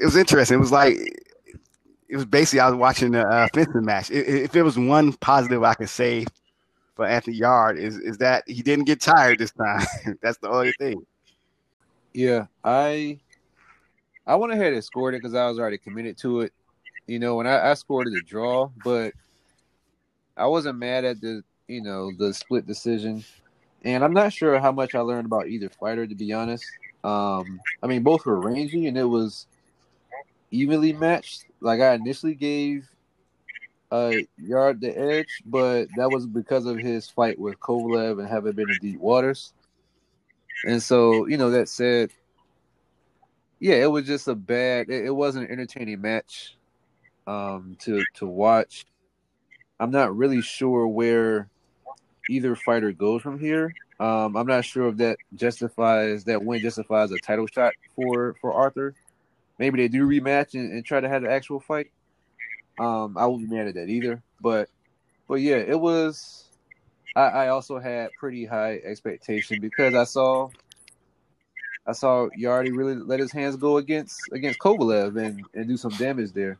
[0.00, 0.56] it was interesting.
[0.56, 0.98] It was like,
[2.10, 4.10] it was basically I was watching the uh, fencing match.
[4.10, 6.26] If it was one positive I could say
[6.96, 9.86] for Anthony Yarde is is that he didn't get tired this time.
[10.22, 11.06] That's the only thing.
[12.12, 13.20] Yeah, I
[14.26, 16.52] I went ahead and scored it because I was already committed to it.
[17.06, 19.12] You know, when I, I scored it a draw, but
[20.36, 23.24] I wasn't mad at the you know the split decision,
[23.84, 26.66] and I'm not sure how much I learned about either fighter to be honest.
[27.04, 29.46] Um, I mean, both were rangy, and it was
[30.50, 31.44] evenly matched.
[31.60, 32.88] Like I initially gave
[33.90, 38.52] uh Yarde the edge, but that was because of his fight with Kovalev and having
[38.52, 39.52] been in deep waters.
[40.64, 42.10] And so, you know, that said,
[43.58, 44.90] yeah, it was just a bad.
[44.90, 46.56] It, it wasn't an entertaining match
[47.26, 48.86] um, to to watch.
[49.78, 51.48] I'm not really sure where
[52.28, 53.72] either fighter goes from here.
[53.98, 58.52] Um, I'm not sure if that justifies that win justifies a title shot for for
[58.52, 58.94] Arthur.
[59.60, 61.90] Maybe they do rematch and, and try to have an actual fight.
[62.78, 64.22] Um, I wouldn't be mad at that either.
[64.40, 64.70] But
[65.28, 66.48] but yeah, it was.
[67.14, 70.48] I, I also had pretty high expectation because I saw
[71.86, 75.92] I saw Yarde really let his hands go against against Kovalev and, and do some
[75.92, 76.56] damage there.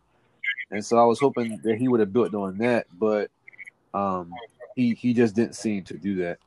[0.71, 3.31] And so I was hoping that he would have built on that, but
[3.95, 4.31] um,
[4.77, 6.39] he he just didn't seem to do that.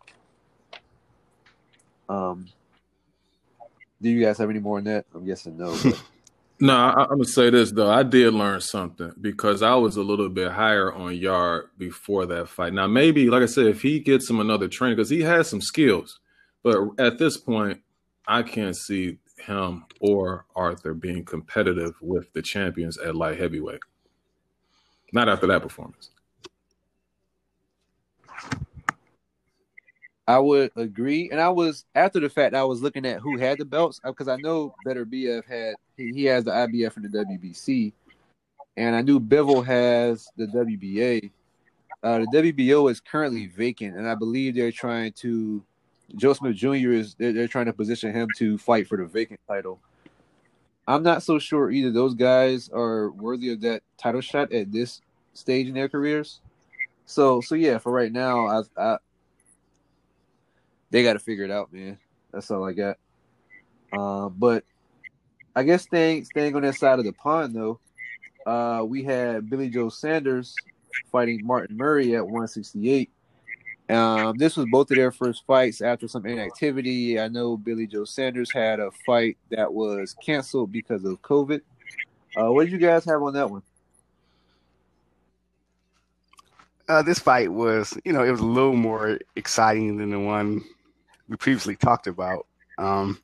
[2.07, 2.47] Um,
[3.99, 5.05] do you guys have any more on that?
[5.15, 5.75] I'm guessing no.
[5.83, 5.99] But.
[6.59, 7.89] No, I, am gonna say this though.
[7.89, 12.47] I did learn something because I was a little bit higher on Yarde before that
[12.47, 12.73] fight.
[12.73, 15.61] Now, maybe, like I said, if he gets him another trainer, because he has some
[15.61, 16.19] skills,
[16.63, 17.81] but at this point,
[18.27, 23.81] I can't see him or Arthur being competitive with the champions at light heavyweight.
[25.11, 26.09] Not after that performance.
[30.27, 33.57] I would agree, and I was after the fact I was looking at who had
[33.57, 37.91] the belts because I know Beterbiev had he, he has the IBF and the WBC,
[38.77, 41.29] and I knew Bivol has the WBA.
[42.01, 45.63] Uh, the WBO is currently vacant, and I believe they're trying to.
[46.15, 46.91] Joe Smith Jr.
[46.91, 49.79] is they're, they're trying to position him to fight for the vacant title.
[50.87, 55.01] I'm not so sure either those guys are worthy of that title shot at this
[55.33, 56.39] stage in their careers.
[57.05, 58.97] So so yeah, for right now, I, I
[60.93, 61.97] they got to figure it out, man.
[62.31, 62.97] That's all I got.
[63.91, 64.63] Uh, but
[65.55, 67.79] I guess staying staying on that side of the pond though,
[68.45, 70.55] uh, we had Billy Joe Saunders
[71.11, 73.09] fighting Martin Murray at 168.
[73.89, 77.19] Um, this was both of their first fights after some inactivity.
[77.19, 81.61] I know Billy Joe Saunders had a fight that was canceled because of COVID.
[82.39, 83.63] Uh, what did you guys have on that one?
[86.87, 90.63] Uh, this fight was, you know, it was a little more exciting than the one
[91.33, 92.45] we previously talked about.
[92.77, 93.19] Um,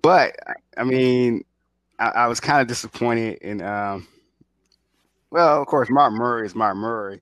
[0.00, 0.34] but
[0.78, 1.44] I mean,
[1.98, 3.60] I, I was kind of disappointed in.
[3.62, 4.08] Um,
[5.30, 7.20] well, of course, Martin Murray is Martin Murray,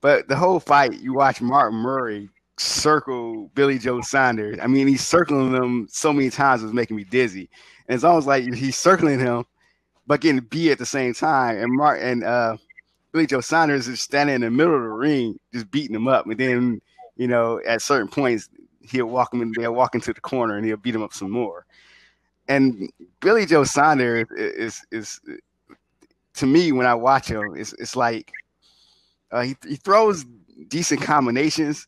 [0.00, 2.28] but the whole fight, you watch Martin Murray
[2.58, 4.58] circle Billy Joe Saunders.
[4.60, 7.48] I mean, he's circling them so many times, it was making me dizzy.
[7.88, 9.44] And it's almost like he's circling him,
[10.06, 11.56] but getting beat at the same time.
[11.56, 12.56] And Mark and uh,
[13.12, 16.26] Billy Joe Saunders is standing in the middle of the ring, just beating him up.
[16.26, 16.80] And then,
[17.16, 18.50] you know, at certain points,
[18.88, 21.30] he'll walk him in, they'll walk into the corner and he'll beat him up some
[21.30, 21.66] more.
[22.48, 25.40] And Billy Joe Saunders is, is, is
[26.36, 28.32] to me when I watch him, it's it's like
[29.32, 30.24] uh, he he throws
[30.68, 31.86] decent combinations,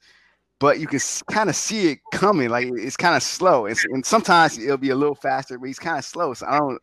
[0.59, 2.49] but you can kind of see it coming.
[2.49, 5.79] Like it's kind of slow, and, and sometimes it'll be a little faster, but he's
[5.79, 6.35] kind of slow.
[6.35, 6.81] So I don't,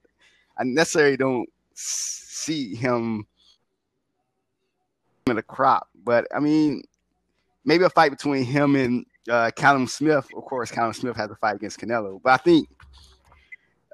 [0.58, 3.25] I necessarily don't see him
[5.28, 5.89] in a crop.
[6.04, 6.84] But I mean,
[7.65, 11.36] maybe a fight between him and uh, Callum Smith, of course, Callum Smith had to
[11.36, 12.70] fight against Canelo, but I think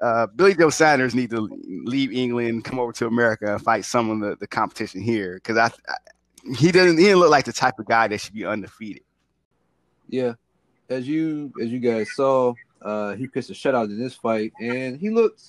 [0.02, 1.48] uh, Billy Joe Saunders need to
[1.84, 5.56] leave England, come over to America, and fight some of the, the competition here because
[5.56, 5.94] I, I,
[6.56, 9.04] he doesn't he didn't look like the type of guy that should be undefeated.
[10.08, 10.32] Yeah,
[10.88, 14.98] as you as you guys saw, uh, he pitched a shutout in this fight, and
[14.98, 15.42] he looked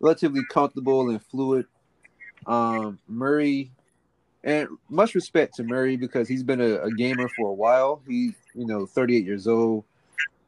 [0.00, 1.66] relatively comfortable and fluid.
[2.46, 3.70] Um, Murray
[4.44, 8.00] and much respect to Murray because he's been a, a, gamer for a while.
[8.06, 9.84] He, you know, 38 years old,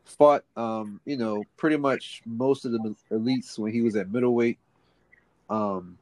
[0.04, 4.58] fought, um, you know, pretty much most of the elites when he was at middleweight.
[5.48, 5.98] Um,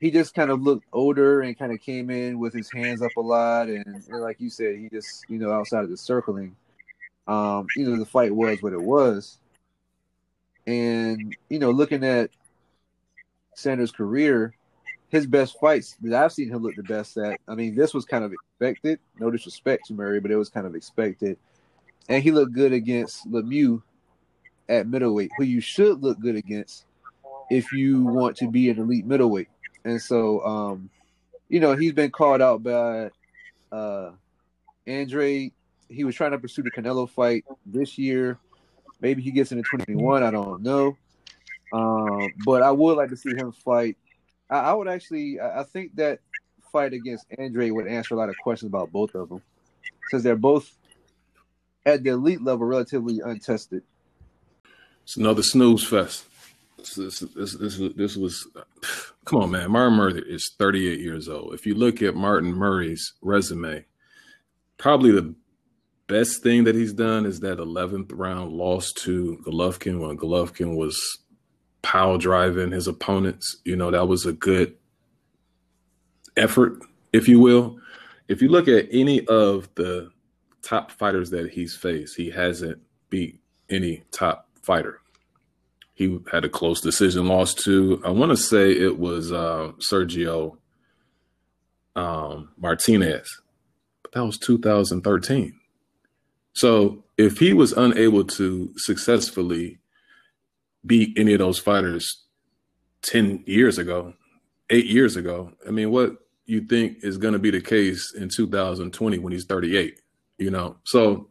[0.00, 3.10] he just kind of looked older and kind of came in with his hands up
[3.18, 6.56] a lot, and, and like you said, he just, you know, outside of the circling.
[7.28, 9.38] Um, you know, the fight was what it was,
[10.66, 12.30] and you know, looking at
[13.54, 14.54] Saunders' career,
[15.10, 17.40] his best fights that I've seen him look the best at.
[17.48, 19.00] I mean, this was kind of expected.
[19.18, 21.36] No disrespect to Murray, but it was kind of expected.
[22.08, 23.82] And he looked good against Lemieux
[24.68, 26.84] at middleweight, who you should look good against
[27.50, 29.48] if you want to be an elite middleweight.
[29.84, 30.90] And so, um,
[31.48, 33.10] you know, he's been called out by
[33.72, 34.12] uh,
[34.88, 35.50] Andre.
[35.88, 38.38] He was trying to pursue the Canelo fight this year.
[39.00, 40.22] Maybe he gets into 21.
[40.22, 40.96] I don't know.
[41.72, 43.96] Um, but I would like to see him fight.
[44.50, 45.40] I, I would actually.
[45.40, 46.18] I, think that
[46.72, 49.42] fight against Andre would answer a lot of questions about both of them,
[50.10, 50.76] since they're both
[51.86, 53.82] at the elite level, relatively untested.
[55.04, 56.26] It's another snooze fest.
[56.76, 58.46] This, this, this, this, was,
[59.24, 59.70] come on, man.
[59.70, 61.52] Martin Murray is 38 years old.
[61.52, 63.84] If you look at Martin Murray's resume,
[64.78, 65.34] probably the
[66.06, 71.18] best thing that he's done is that 11th round loss to Golovkin when Golovkin was
[71.82, 73.56] pile driving his opponents.
[73.64, 74.76] You know, that was a good
[76.36, 76.78] effort,
[77.12, 77.78] if you will.
[78.28, 80.10] If you look at any of the
[80.62, 85.00] top fighters that he's faced, he hasn't beat any top fighter.
[85.94, 90.56] He had a close decision loss to, I want to say it was uh, Sergio
[91.96, 93.28] um, Martinez,
[94.02, 95.58] but that was 2013.
[96.54, 99.79] So if he was unable to successfully
[100.84, 102.24] beat any of those fighters
[103.02, 104.14] 10 years ago,
[104.70, 106.16] eight years ago, I mean, what
[106.46, 110.00] you think is going to be the case in 2020 when he's 38?
[110.38, 111.28] You know, so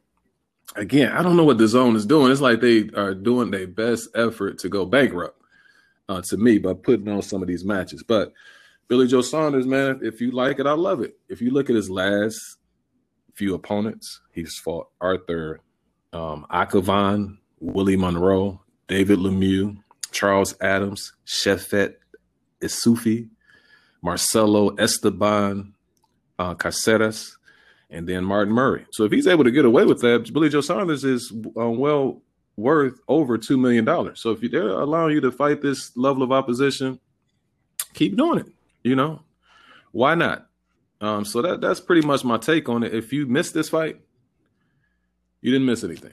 [0.75, 2.31] again, I don't know what DAZN is doing.
[2.31, 5.41] It's like they are doing their best effort to go bankrupt
[6.07, 8.03] uh, to me by putting on some of these matches.
[8.03, 8.33] But
[8.87, 11.17] Billy Joe Saunders, man, if you like it, I love it.
[11.27, 12.57] If you look at his last
[13.35, 15.61] few opponents, he's fought Arthur
[16.11, 19.77] um, Akavov, Willie Monroe, David Lemieux,
[20.11, 21.93] Charles Adams, Shavkat
[22.59, 23.29] Isufi,
[24.01, 25.73] Marcelo Esteban
[26.39, 27.37] uh, Caceres,
[27.89, 28.85] and then Martin Murray.
[28.91, 32.21] So if he's able to get away with that, Billy Joe Saunders is uh, well
[32.57, 34.19] worth over two million dollars.
[34.21, 36.99] So if they're allowing you to fight this level of opposition,
[37.93, 38.47] keep doing it.
[38.83, 39.21] You know,
[39.91, 40.47] why not?
[41.01, 42.93] Um, so that that's pretty much my take on it.
[42.93, 44.01] If you missed this fight,
[45.41, 46.11] you didn't miss anything.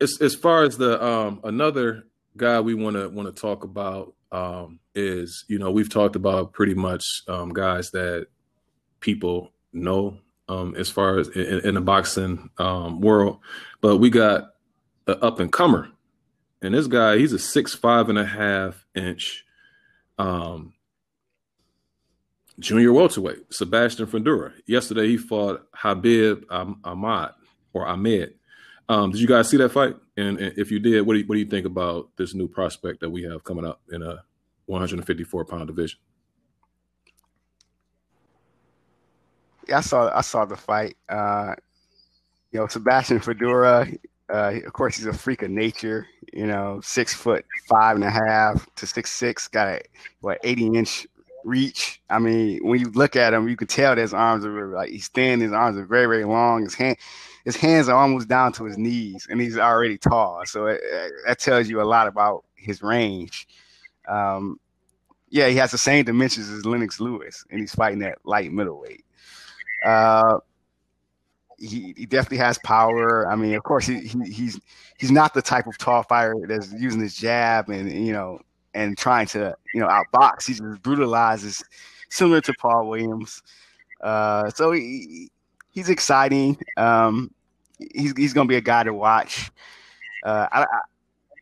[0.00, 2.04] As as far as the um, another
[2.36, 6.52] guy we want to want to talk about um, is you know we've talked about
[6.52, 8.26] pretty much um, guys that
[9.00, 10.18] people know
[10.48, 13.38] um, as far as in, in the boxing um, world.
[13.80, 14.54] But we got
[15.06, 15.88] an up and comer,
[16.60, 19.44] and this guy he's a six five and a half inch
[20.18, 20.74] um,
[22.58, 24.52] junior welterweight, Sebastian Fundora.
[24.66, 27.32] Yesterday he fought Habib Ahmad
[27.72, 28.34] or Ahmed.
[28.88, 29.96] Um, did you guys see that fight?
[30.16, 32.48] And, and, if you did, what do you, what do you think about this new
[32.48, 34.22] prospect that we have coming up in a
[34.66, 35.98] 154 pound division?
[39.68, 40.96] Yeah, I saw I saw the fight.
[41.08, 41.54] Uh,
[42.52, 43.98] you know, Sebastian Fundora.
[44.28, 46.06] Uh, of course, he's a freak of nature.
[46.32, 49.48] You know, six foot five and a half to six six.
[49.48, 49.82] Got a
[50.20, 51.06] what eighty inch
[51.46, 52.02] reach.
[52.10, 54.90] I mean, when you look at him, you can tell that his arms are like
[54.90, 55.40] he's thin.
[55.40, 56.62] His arms are very very long.
[56.62, 56.96] His hand,
[57.44, 60.42] his hands are almost down to his knees, and he's already tall.
[60.44, 63.46] So it, it, that tells you a lot about his range.
[64.08, 64.58] Um,
[65.30, 69.04] yeah, he has the same dimensions as Lennox Lewis, and he's fighting at light middleweight.
[69.84, 70.38] Uh,
[71.58, 73.26] he, he definitely has power.
[73.30, 74.60] I mean, of course, he, he he's
[74.98, 78.40] he's not the type of tall fighter that's using his jab and you know
[78.76, 80.46] and trying to you know outbox.
[80.46, 81.64] He just brutalizes,
[82.10, 83.42] similar to Paul Williams.
[84.00, 85.30] Uh, so he,
[85.70, 86.58] he's exciting.
[86.76, 87.32] Um,
[87.94, 89.50] he's he's gonna be a guy to watch.
[90.24, 90.80] Uh, I, I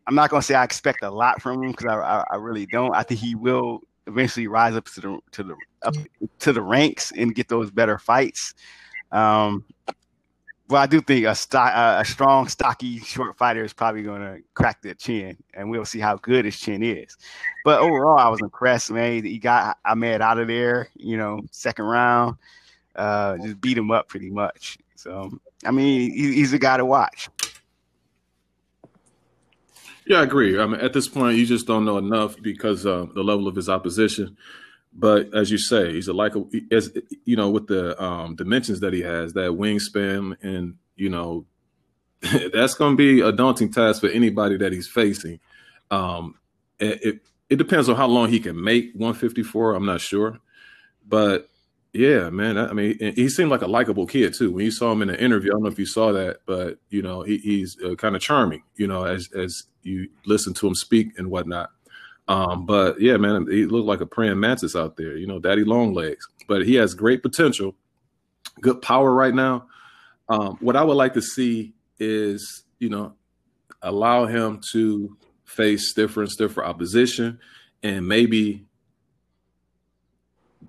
[0.09, 2.67] am not gonna say I expect a lot from him because I, I, I really
[2.67, 2.95] don't.
[2.95, 5.95] I think he will eventually rise up to the to the up
[6.39, 8.55] to the ranks and get those better fights.
[9.13, 9.65] Um,
[10.69, 14.43] but I do think a, stock, a strong, stocky, short fighter is probably going to
[14.55, 17.17] crack that chin, and we'll see how good his chin is.
[17.65, 19.25] But overall, I was impressed, man.
[19.25, 22.37] He got Ahmed out of there, you know, second round,
[22.97, 24.79] uh, just beat him up pretty much.
[24.95, 27.29] So, I mean, he, he's a guy to watch.
[30.07, 30.59] Yeah, I agree.
[30.59, 33.57] I mean, at this point, you just don't know enough because uh, the level of
[33.57, 34.37] his opposition.
[34.95, 36.35] But as you say, he's a like
[36.71, 41.47] as you know with the um, dimensions that he has, that wingspan, and you know
[42.53, 45.41] that's going to be a daunting task for anybody that he's facing.
[45.91, 46.37] Um,
[46.79, 47.21] it, it,
[47.51, 49.75] it depends on how long he can make 154.
[49.75, 50.39] I'm not sure,
[51.07, 51.49] but
[51.93, 52.59] yeah, man.
[52.59, 54.51] I mean, he seemed like a likable kid too.
[54.53, 56.79] When you saw him in the interview, I don't know if you saw that, but
[56.89, 58.65] you know, he, he's uh, kind of charming.
[58.75, 61.71] You know, as as you listen to him speak and whatnot.
[62.27, 65.65] Um, but yeah, man, he looked like a praying mantis out there, you know, daddy
[65.65, 66.27] long legs.
[66.49, 67.75] But he has great potential,
[68.61, 69.67] good power right now.
[70.29, 73.15] Um, what I would like to see is, you know,
[73.83, 77.39] allow him to face stiffer and stiffer opposition
[77.83, 78.65] and maybe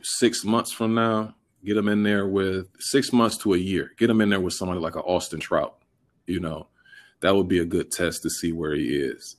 [0.02, 1.34] six months from now,
[1.64, 4.54] get him in there with six months to a year, get him in there with
[4.54, 5.78] somebody like an Austin Trout,
[6.28, 6.68] you know,
[7.22, 9.38] that would be a good test to see where he is.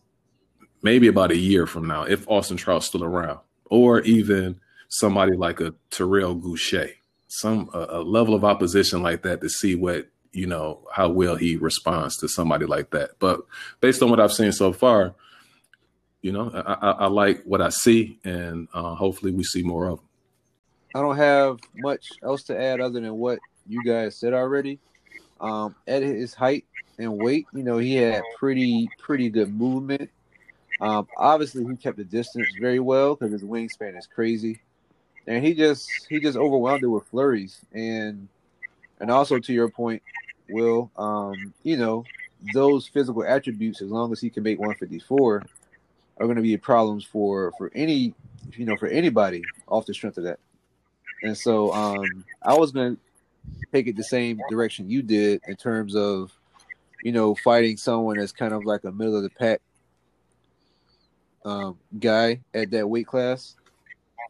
[0.83, 5.61] Maybe about a year from now, if Austin Trout's still around, or even somebody like
[5.61, 6.93] a Terrell Gausha,
[7.29, 11.37] some a, a level of opposition like that to see what you know how well
[11.37, 13.19] he responds to somebody like that.
[13.19, 13.41] But
[13.81, 15.15] based on what I've seen so far,
[16.21, 19.89] you know, I, I, I like what I see, and uh, hopefully we see more
[19.89, 20.07] of him.
[20.95, 24.79] I don't have much else to add other than what you guys said already.
[25.41, 26.65] Um, at his height
[26.99, 30.11] and weight, you know, he had pretty pretty good movement.
[30.81, 34.61] Um, obviously, he kept the distance very well because his wingspan is crazy,
[35.27, 38.29] and he just he just overwhelmed it with flurries and
[39.01, 40.03] and also to your point,
[40.49, 42.05] Will, um, you know,
[42.55, 45.45] those physical attributes, as long as he can make 154,
[46.19, 48.15] are going to be problems for for any
[48.53, 50.39] you know for anybody off the strength of that.
[51.23, 53.03] And so um, I was going to
[53.73, 56.33] take it the same direction you did in terms of,
[57.03, 59.61] you know, fighting someone that's kind of like a middle of the pack
[61.47, 63.55] um, guy at that weight class,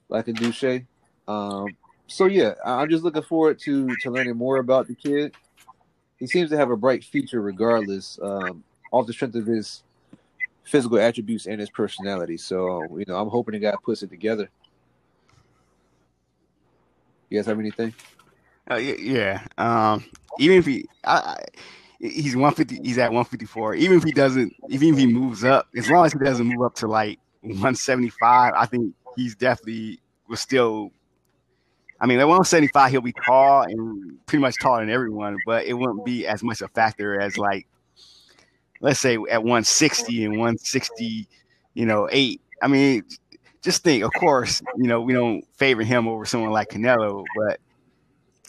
[0.08, 0.82] like a Douche.
[1.26, 1.68] Um,
[2.06, 5.34] so yeah, I'm just looking forward to to learning more about the kid.
[6.18, 8.62] He seems to have a bright future, regardless, um,
[8.92, 9.82] off the strength of his
[10.64, 12.36] physical attributes and his personality.
[12.36, 14.48] So you know, I'm hoping the guy puts it together.
[17.30, 17.94] You guys have anything?
[18.70, 19.44] Uh, yeah.
[19.58, 20.04] Um,
[20.38, 21.44] even if he, I, I,
[21.98, 23.74] he's 150, he's at 154.
[23.74, 26.64] Even if he doesn't, even if he moves up, as long as he doesn't move
[26.64, 30.90] up to like 175, I think he's definitely was still.
[31.98, 35.72] I mean, at 175, he'll be tall and pretty much taller than everyone, but it
[35.72, 37.66] wouldn't be as much a factor as like,
[38.82, 41.26] let's say at 160 and 160,
[41.72, 42.42] you know, eight.
[42.60, 43.02] I mean,
[43.62, 47.60] just think, of course, you know, we don't favor him over someone like Canelo, but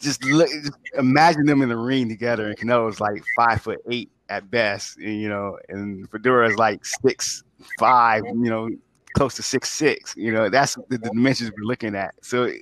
[0.00, 4.10] just look, just imagine them in the ring together, and Canelo's like five foot eight
[4.28, 7.44] at best, and, you know, and Fundora is like six
[7.78, 8.68] five, you know,
[9.14, 10.14] close to six six.
[10.16, 12.14] You know, that's the, the dimensions we're looking at.
[12.22, 12.52] So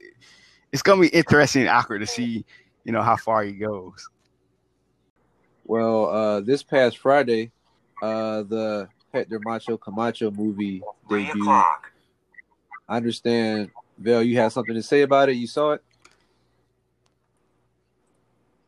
[0.72, 2.45] it's gonna be interesting and awkward to see,
[2.84, 4.09] you know, how far he goes.
[5.64, 7.51] Well, uh, this past Friday,
[8.01, 11.64] uh, the Hector Macho Camacho movie debuted.
[12.89, 15.32] I understand, Vel, you have something to say about it.
[15.32, 15.82] You saw it?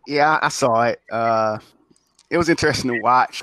[0.08, 1.02] Yeah, I saw it.
[1.12, 1.58] Uh,
[2.30, 3.42] it was interesting to watch.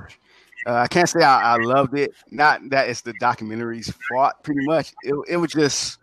[0.65, 2.11] Uh, I can't say I, I, loved it.
[2.31, 4.91] Not that it's the documentary's fault, pretty much.
[5.03, 5.99] It, it was just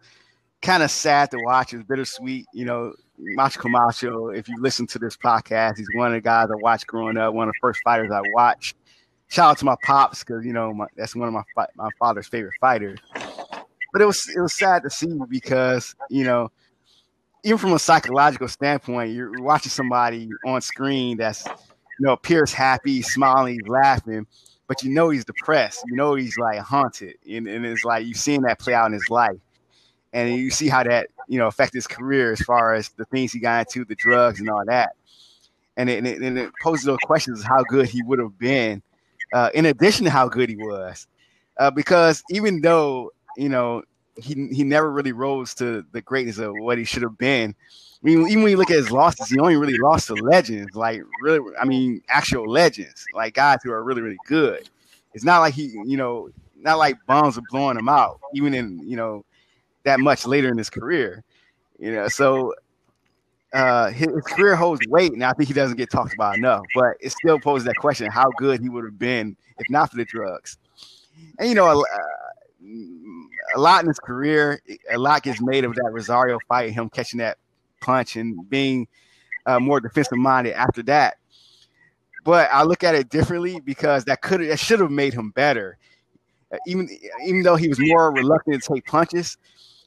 [0.63, 1.73] kind of sad to watch.
[1.73, 2.47] It was bittersweet.
[2.55, 6.47] You know, Macho Camacho, if you listen to this podcast, he's one of the guys
[6.49, 8.77] I watched growing up, one of the first fighters I watched.
[9.27, 12.29] Shout out to my pops because, you know, my, that's one of my, my father's
[12.29, 13.01] favorite fighters.
[13.93, 16.53] But it was it was sad to see because, you know,
[17.45, 23.03] even from a psychological standpoint, you're watching somebody on screen that's you know appears happy,
[23.03, 24.27] smiling, laughing,
[24.69, 25.83] but you know he's depressed.
[25.89, 28.93] You know he's like haunted, and, and it's like you've seen that play out in
[28.93, 29.39] his life,
[30.13, 33.33] and you see how that you know affect his career as far as the things
[33.33, 34.93] he got into, the drugs and all that.
[35.77, 38.83] And it, and it, and it poses those questions: how good he would have been,
[39.33, 41.09] uh, in addition to how good he was,
[41.59, 43.83] uh, because even though you know
[44.17, 47.55] he he never really rose to the greatness of what he should have been.
[48.03, 50.75] I mean, even when you look at his losses, he only really lost to legends,
[50.75, 54.69] like really, I mean, actual legends, like guys who are really, really good.
[55.15, 58.81] It's not like he, you know, not like bombs are blowing him out, even in,
[58.89, 59.25] you know,
[59.85, 61.23] that much later in his career.
[61.79, 62.55] You know, so
[63.53, 66.63] uh, his, his, career holds weight, and I think he doesn't get talked about enough.
[66.75, 69.97] But it still poses that question: how good he would have been if not for
[69.97, 70.59] the drugs.
[71.39, 72.65] And you know, uh,
[73.55, 77.19] a lot in his career, a lot gets made of that Rosario fight, him catching
[77.19, 77.39] that
[77.81, 78.87] punch and being
[79.47, 81.17] uh, more defensive minded after that.
[82.25, 85.77] But I look at it differently because that could that should have made him better.
[86.53, 86.89] Uh, even
[87.27, 89.37] even though he was more reluctant to take punches,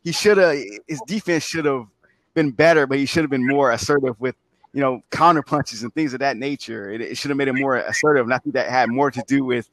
[0.03, 1.88] he should have his defense should have
[2.34, 4.36] been better, but he should have been more assertive with
[4.74, 6.91] you know counter punches and things of that nature.
[6.91, 9.24] It, it should have made him more assertive, and I think that had more to
[9.28, 9.70] do with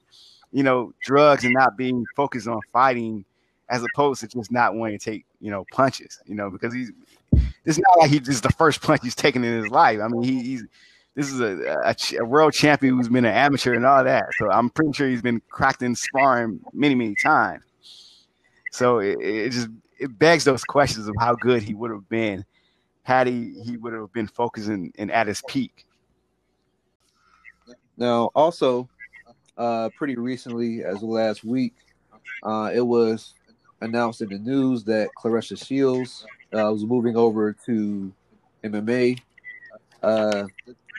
[0.52, 3.24] you know, drugs and not being focused on fighting
[3.68, 6.92] as opposed to just not wanting to take, you know, punches, you know, because he's
[7.64, 10.00] it's not like he just the first punch he's taken in his life.
[10.00, 10.64] I mean, he, he's
[11.14, 14.24] this is a, a, a, world champion who's been an amateur and all that.
[14.38, 17.64] So I'm pretty sure he's been cracked in sparring many, many times.
[18.70, 22.44] So it, it just it begs those questions of how good he would have been
[23.02, 25.86] had he he would have been focusing and at his peak.
[27.98, 28.88] Now, also,
[29.58, 31.74] uh, pretty recently, as last week,
[32.42, 33.34] uh, it was
[33.82, 36.24] announced in the news that Claressa Shields
[36.54, 38.12] uh, was moving over to
[38.64, 39.20] MMA.
[40.02, 40.44] Uh,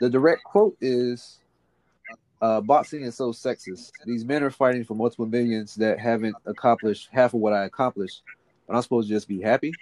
[0.01, 1.39] the direct quote is,
[2.41, 3.91] uh, boxing is so sexist.
[4.05, 8.21] These men are fighting for multiple millions that haven't accomplished half of what I accomplished.
[8.67, 9.73] And I'm supposed to just be happy?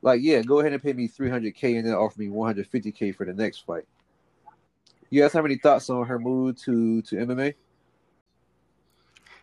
[0.00, 3.34] Like, yeah, go ahead and pay me 300K and then offer me 150K for the
[3.34, 3.84] next fight.
[5.10, 7.54] You guys have any thoughts on her move to, to MMA?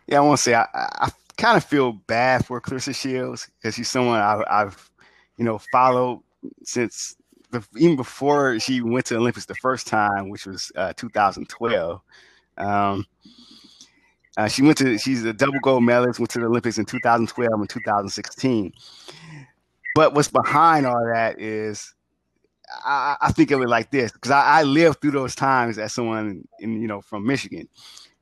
[0.06, 3.74] Yeah, I want to say I, I kind of feel bad for Claressa Shields because
[3.74, 4.90] she's someone I, I've,
[5.36, 6.22] you know, followed
[6.62, 7.16] since
[7.50, 12.00] the, even before she went to Olympics the first time, which was uh, 2012.
[12.58, 13.06] Um,
[14.36, 17.52] uh, she went to she's a double gold medalist, went to the Olympics in 2012
[17.52, 18.72] and 2016.
[19.94, 21.94] But what's behind all that is
[22.84, 25.92] I, I think of it like this because I, I, lived through those times as
[25.92, 27.68] someone in you know from Michigan.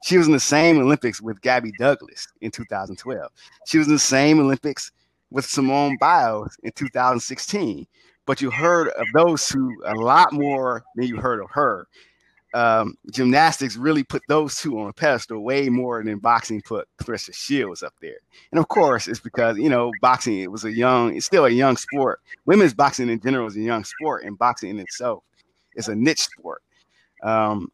[0.04, 3.32] She was in the same Olympics with Gabby Douglas in 2012.
[3.66, 4.92] She was in the same Olympics
[5.30, 7.86] with Simone Biles in 2016.
[8.26, 11.86] But you heard of those two a lot more than you heard of her
[12.54, 17.34] um, gymnastics really put those two on a pedestal way more than boxing put Claressa
[17.34, 18.18] Shields up there.
[18.52, 21.50] And of course, it's because you know boxing it was a young, it's still a
[21.50, 22.20] young sport.
[22.46, 25.24] Women's boxing in general is a young sport, and boxing in itself
[25.74, 26.62] is a niche sport.
[27.24, 27.68] Um,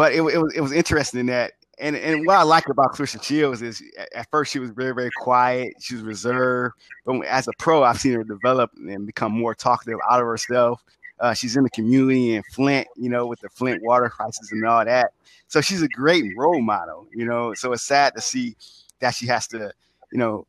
[0.00, 1.52] but it, it was it was interesting in that.
[1.78, 3.82] And, and what I like about Claressa Shields is
[4.14, 5.74] at first she was very, very quiet.
[5.78, 6.74] She was reserved.
[7.04, 10.82] But as a pro, I've seen her develop and become more talkative out of herself.
[11.18, 14.64] Uh, she's in the community in Flint, you know, with the Flint water crisis and
[14.64, 15.12] all that.
[15.48, 17.52] So she's a great role model, you know.
[17.52, 18.56] So it's sad to see
[19.00, 19.70] that she has to,
[20.12, 20.46] you know,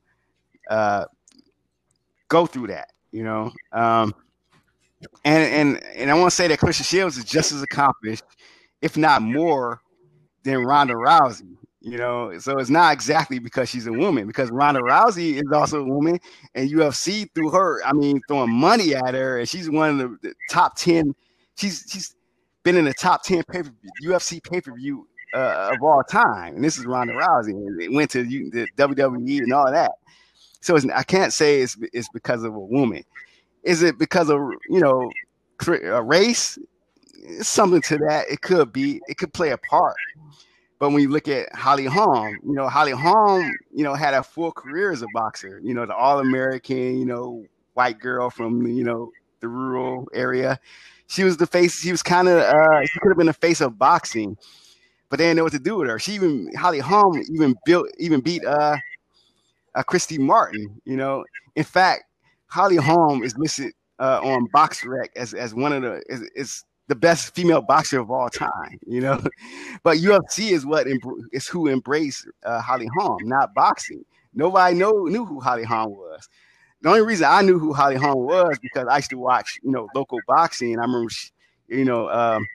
[0.69, 1.07] uh,
[2.29, 3.51] go through that, you know.
[3.73, 4.15] Um,
[5.25, 5.43] and
[5.75, 8.23] and and I want to say that Claressa Shields is just as accomplished,
[8.81, 9.81] if not more,
[10.43, 11.57] than Ronda Rousey.
[11.83, 15.81] You know, so it's not exactly because she's a woman, because Ronda Rousey is also
[15.81, 16.19] a woman,
[16.53, 20.29] and UFC threw her, I mean, throwing money at her, and she's one of the,
[20.29, 21.15] the top ten.
[21.55, 22.15] She's she's
[22.63, 23.63] been in the top ten pay
[24.03, 27.81] UFC pay per view uh, of all time, and this is Ronda Rousey.
[27.81, 29.93] It went to the WWE and all that.
[30.61, 33.03] So I can't say it's it's because of a woman.
[33.63, 35.09] Is it because of you know
[35.67, 36.59] a race?
[37.41, 38.25] Something to that.
[38.29, 39.01] It could be.
[39.07, 39.95] It could play a part.
[40.79, 44.23] But when you look at Holly Holm, you know, Holly Holm, you know, had a
[44.23, 47.45] full career as a boxer, you know, the all American, you know,
[47.75, 49.11] white girl from, you know,
[49.41, 50.59] the rural area.
[51.05, 53.61] She was the face, she was kind of, uh, she could have been the face
[53.61, 54.37] of boxing,
[55.09, 55.99] but they didn't know what to do with her.
[55.99, 58.77] She even, Holly Holm even built, even beat, uh,
[59.75, 61.23] uh, Christy Martin, you know.
[61.55, 62.05] In fact,
[62.47, 66.95] Holly Holm is listed uh, on BoxRec as, as one of the, is, is the
[66.95, 69.17] best female boxer of all time, you know.
[69.83, 70.87] but UFC is what
[71.31, 74.03] is who embraced uh, Holly Holm, not boxing.
[74.33, 76.27] Nobody know, knew who Holly Holm was.
[76.81, 79.71] The only reason I knew who Holly Holm was because I used to watch, you
[79.71, 80.73] know, local boxing.
[80.73, 81.29] And I remember, she,
[81.69, 82.45] you know, um,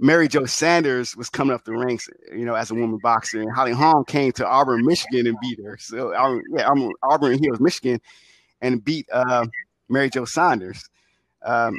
[0.00, 3.52] Mary Jo Sanders was coming up the ranks, you know, as a woman boxer, and
[3.54, 5.78] Holly Holm came to Auburn, Michigan, and beat her.
[5.78, 8.00] So, yeah, I'm Auburn Hills, Michigan,
[8.60, 9.46] and beat uh,
[9.88, 10.88] Mary Jo Sanders.
[11.44, 11.78] Um,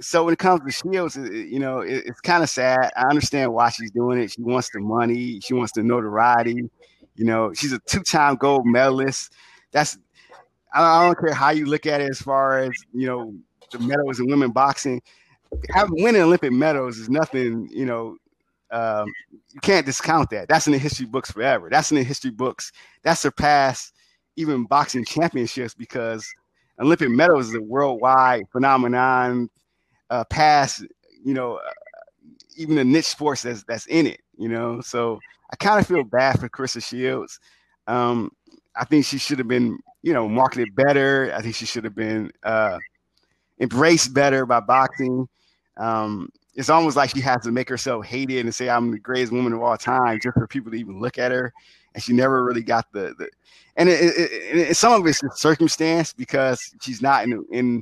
[0.00, 2.90] so when it comes to Shields, you know, it, it's kind of sad.
[2.96, 4.30] I understand why she's doing it.
[4.32, 5.40] She wants the money.
[5.40, 6.70] She wants the notoriety.
[7.16, 9.32] You know, she's a two-time gold medalist.
[9.72, 9.98] That's
[10.74, 13.34] I don't care how you look at it as far as you know
[13.72, 15.02] the medals in women boxing.
[15.70, 17.68] Having winning Olympic medals is nothing.
[17.72, 18.16] You know,
[18.70, 19.06] um,
[19.52, 20.48] you can't discount that.
[20.48, 21.68] That's in the history books forever.
[21.70, 22.72] That's in the history books.
[23.02, 23.94] That surpassed
[24.36, 26.28] even boxing championships because
[26.80, 29.48] Olympic medals is a worldwide phenomenon
[30.10, 30.84] uh, past,
[31.24, 31.70] you know, uh,
[32.56, 34.80] even the niche sports that's that's in it, you know.
[34.80, 35.18] So
[35.52, 37.38] I kind of feel bad for Claressa Shields.
[37.86, 38.30] Um,
[38.76, 41.32] I think she should have been, you know, marketed better.
[41.34, 42.78] I think she should have been uh,
[43.60, 45.28] embraced better by boxing.
[45.76, 49.32] Um, it's almost like she has to make herself hated and say I'm the greatest
[49.32, 51.52] woman of all time just for people to even look at her.
[51.94, 53.28] And she never really got the the,
[53.76, 57.80] and it, it, it, some of it's circumstance because she's not in in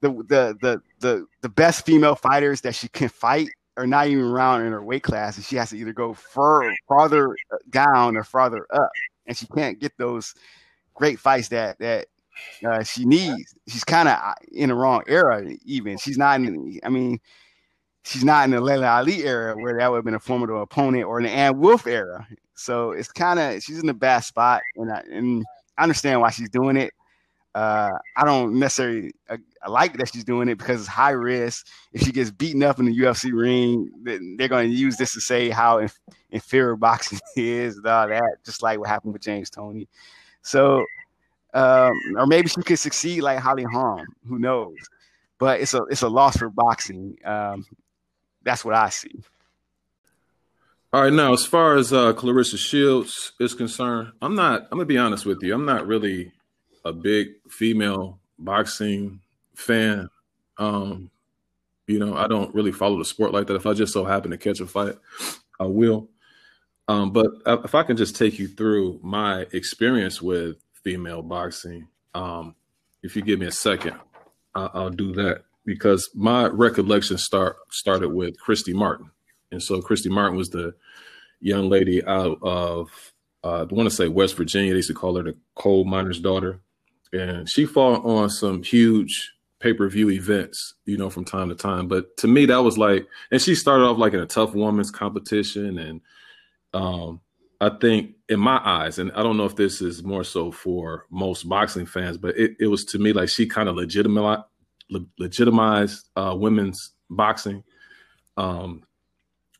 [0.00, 4.24] the the the the the best female fighters that she can fight are not even
[4.24, 7.34] around in her weight class, and she has to either go fur, farther
[7.70, 8.90] down or farther up,
[9.26, 10.34] and she can't get those
[10.94, 12.06] great fights that that
[12.66, 13.54] uh, she needs.
[13.68, 15.44] She's kind of uh, in the wrong era.
[15.64, 16.78] Even she's not in.
[16.84, 17.20] I mean,
[18.04, 21.04] she's not in the Laila Ali era where that would have been a formidable opponent,
[21.04, 22.26] or in the Ann Wolfe era.
[22.54, 25.44] So it's kind of she's in the bad spot, and I, and
[25.78, 26.92] I understand why she's doing it.
[27.54, 31.66] Uh, I don't necessarily uh, I like that she's doing it because it's high risk.
[31.92, 33.90] If she gets beaten up in the UFC ring,
[34.36, 38.36] they're going to use this to say how inf- inferior boxing is and all that,
[38.44, 39.88] just like what happened with James Toney.
[40.42, 40.84] So,
[41.52, 44.06] um, or maybe she could succeed like Holly Holm.
[44.28, 44.76] Who knows?
[45.38, 47.18] But it's a it's a loss for boxing.
[47.24, 47.66] Um,
[48.42, 49.22] that's what I see.
[50.92, 54.62] All right, now as far as uh, Claressa Shields is concerned, I'm not.
[54.62, 55.54] I'm gonna be honest with you.
[55.54, 56.32] I'm not really
[56.84, 59.20] a big female boxing
[59.54, 60.08] fan.
[60.58, 61.10] Um,
[61.86, 63.56] you know, I don't really follow the sport like that.
[63.56, 64.96] If I just so happen to catch a fight,
[65.58, 66.08] I will.
[66.88, 72.54] Um, but if I can just take you through my experience with female boxing, um,
[73.02, 73.94] if you give me a second,
[74.54, 79.10] I'll, I'll do that because my recollection start started with Christy Martin,
[79.52, 80.74] and so Christy Martin was the
[81.40, 82.90] young lady out of
[83.42, 84.72] uh, I want to say West Virginia.
[84.72, 86.60] They used to call her the coal miner's daughter,
[87.12, 91.54] and she fought on some huge pay per view events, you know, from time to
[91.54, 91.86] time.
[91.86, 94.90] But to me, that was like, and she started off like in a tough woman's
[94.90, 96.00] competition, and
[96.72, 97.20] um,
[97.60, 101.06] I think in my eyes, and I don't know if this is more so for
[101.10, 104.42] most boxing fans, but it, it was to me like she kind of legitimized
[105.18, 107.62] legitimized uh, women's boxing.
[108.36, 108.82] Um,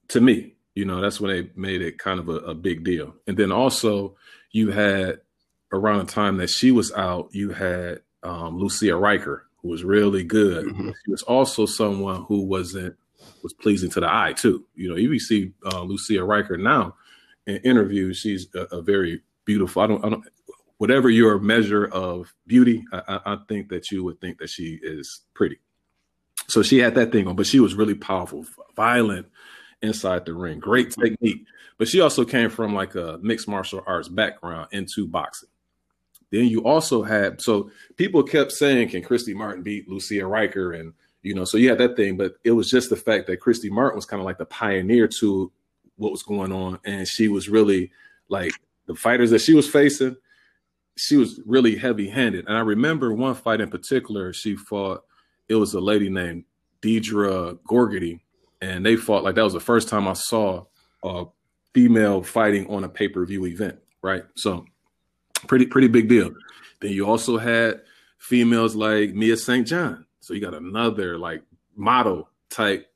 [0.09, 3.15] to me, you know, that's when they made it kind of a, a big deal.
[3.27, 4.17] And then also,
[4.53, 5.21] you had
[5.73, 10.25] around the time that she was out, you had um, Lucia Rijker, who was really
[10.25, 10.67] good.
[10.67, 10.91] Mm-hmm.
[11.05, 12.97] She was also someone who wasn't
[13.43, 14.65] was pleasing to the eye too.
[14.75, 16.95] You know, you see uh, Lucia Rijker now
[17.47, 19.83] in interviews, she's a, a, very beautiful.
[19.83, 20.25] I don't, I don't,
[20.79, 25.21] whatever your measure of beauty, I, I think that you would think that she is
[25.35, 25.59] pretty.
[26.49, 28.45] So she had that thing on, but she was really powerful,
[28.75, 29.27] violent
[29.83, 31.45] inside the ring, great technique.
[31.79, 35.49] But she also came from like a mixed martial arts background into boxing.
[36.31, 40.93] Then you also had so people kept saying, "Can Christy Martin beat Lucia Rijker?" And
[41.23, 43.69] you know, so you had that thing, but it was just the fact that Christy
[43.69, 45.53] Martin was kind of like the pioneer to
[45.97, 47.91] what was going on, and she was really
[48.29, 48.53] like
[48.87, 50.17] the fighters that she was facing.
[50.97, 54.33] She was really heavy-handed, and I remember one fight in particular.
[54.33, 55.05] She fought.
[55.49, 56.45] It was a lady named
[56.81, 58.21] Deidre Gogarty,
[58.61, 60.67] and they fought like that was the first time I saw
[61.03, 61.27] a
[61.75, 63.79] female fighting on a pay-per-view event.
[64.01, 64.65] Right, so
[65.47, 66.33] Pretty pretty big deal.
[66.81, 67.83] Then you also had
[68.19, 69.67] females like Mia St.
[69.67, 70.07] John.
[70.21, 71.43] So you got another like
[71.77, 72.91] model type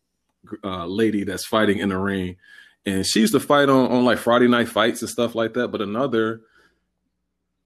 [0.63, 2.37] uh, lady that's fighting in the ring,
[2.85, 5.69] and she used to fight on on like Friday night fights and stuff like that.
[5.69, 6.43] But another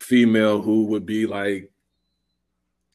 [0.00, 1.70] female who would be like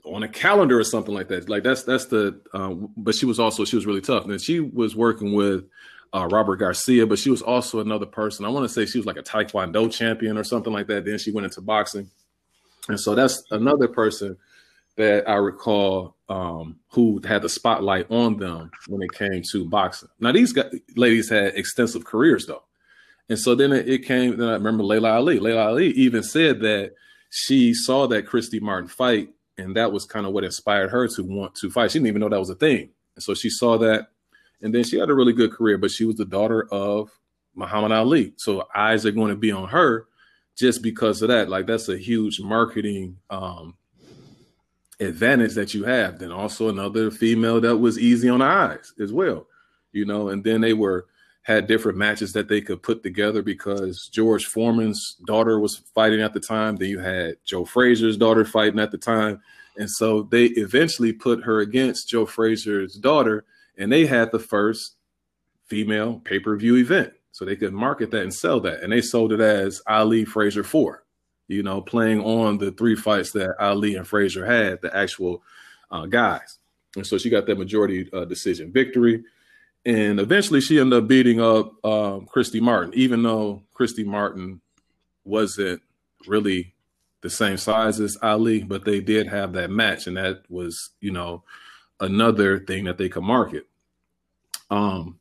[0.06, 1.50] on a calendar or something like that.
[1.50, 2.42] Like that's that's the.
[2.54, 5.66] Um, but she was also she was really tough, and she was working with
[6.14, 8.46] uh, Robert Garcia, but she was also another person.
[8.46, 11.06] I want to say she was like a Taekwondo champion or something like that.
[11.06, 12.10] Then she went into boxing.
[12.88, 14.38] And so that's another person
[14.96, 20.10] that I recall um, who had the spotlight on them when it came to boxing.
[20.20, 22.64] Now, these guys, ladies had extensive careers though.
[23.30, 25.40] And so then it, it came, then I remember Laila Ali.
[25.40, 26.92] Laila Ali even said that
[27.32, 31.24] she saw that Christy Martin fight, and that was kind of what inspired her to
[31.24, 31.90] want to fight.
[31.90, 32.90] She didn't even know that was a thing.
[33.16, 34.10] And so she saw that
[34.64, 37.12] and then she had a really good career, but she was the daughter of
[37.54, 38.34] Muhammad Ali.
[38.38, 40.08] So eyes are going to be on her
[40.58, 41.50] just because of that.
[41.50, 43.76] Like that's a huge marketing um,
[45.02, 46.18] advantage that you have.
[46.18, 49.48] Then also another female that was easy on the eyes as well,
[49.92, 50.30] you know.
[50.30, 51.08] And then they were
[51.42, 56.34] had different matches that they could put together because George Foreman's daughter was fighting at
[56.34, 56.78] the time.
[56.78, 59.42] Then you had Joe Frazier's daughter fighting at the time.
[59.76, 63.44] And so they eventually put her against Joe Frazier's daughter
[63.78, 64.96] and they had the first
[65.66, 67.14] female pay per view event.
[67.32, 68.84] So they could market that and sell that.
[68.84, 71.04] And they sold it as Ali Frazier 4,
[71.48, 75.42] you know, playing on the three fights that Ali and Frazier had, the actual
[75.90, 76.60] uh, guys.
[76.96, 79.24] And so she got that majority uh, decision victory.
[79.84, 84.62] And eventually she ended up beating up um, Christy Martin, even though Christy Martin
[85.26, 85.82] wasn't
[86.28, 86.74] really
[87.22, 90.06] the same size as Ali, but they did have that match.
[90.06, 91.44] And that was, you know,
[92.04, 93.68] another thing that they could market.
[94.70, 95.20] Um,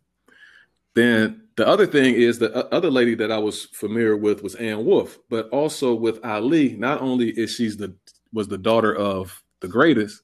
[0.94, 4.84] then the other thing is the other lady that I was familiar with was Ann
[4.84, 6.74] Wolfe, but also with Ali.
[6.76, 7.94] Not only is she's the
[8.32, 10.22] was the daughter of the greatest,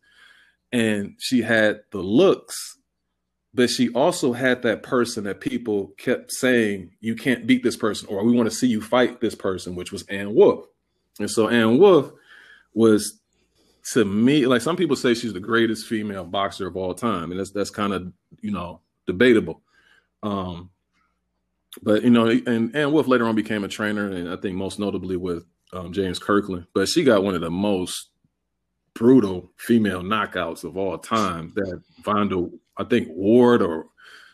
[0.72, 2.78] and she had the looks,
[3.54, 8.08] but she also had that person that people kept saying you can't beat this person,
[8.08, 10.66] or we want to see you fight this person, which was Ann Wolfe.
[11.18, 12.12] And so Ann Wolfe
[12.74, 13.17] was
[13.92, 17.40] to me, like some people say she's the greatest female boxer of all time, and
[17.40, 19.62] that's that's kind of you know debatable.
[20.22, 20.70] Um,
[21.82, 24.78] but you know, and and Wolfe later on became a trainer, and I think most
[24.78, 26.66] notably with um, James Kirkland.
[26.74, 28.10] But she got one of the most
[28.94, 31.52] brutal female knockouts of all time.
[31.54, 33.86] That Vonda, I think Ward or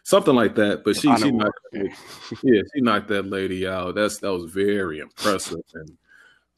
[0.04, 0.84] something like that.
[0.84, 3.94] But she, she knocked, yeah, she knocked that lady out.
[3.94, 5.96] That's that was very impressive, and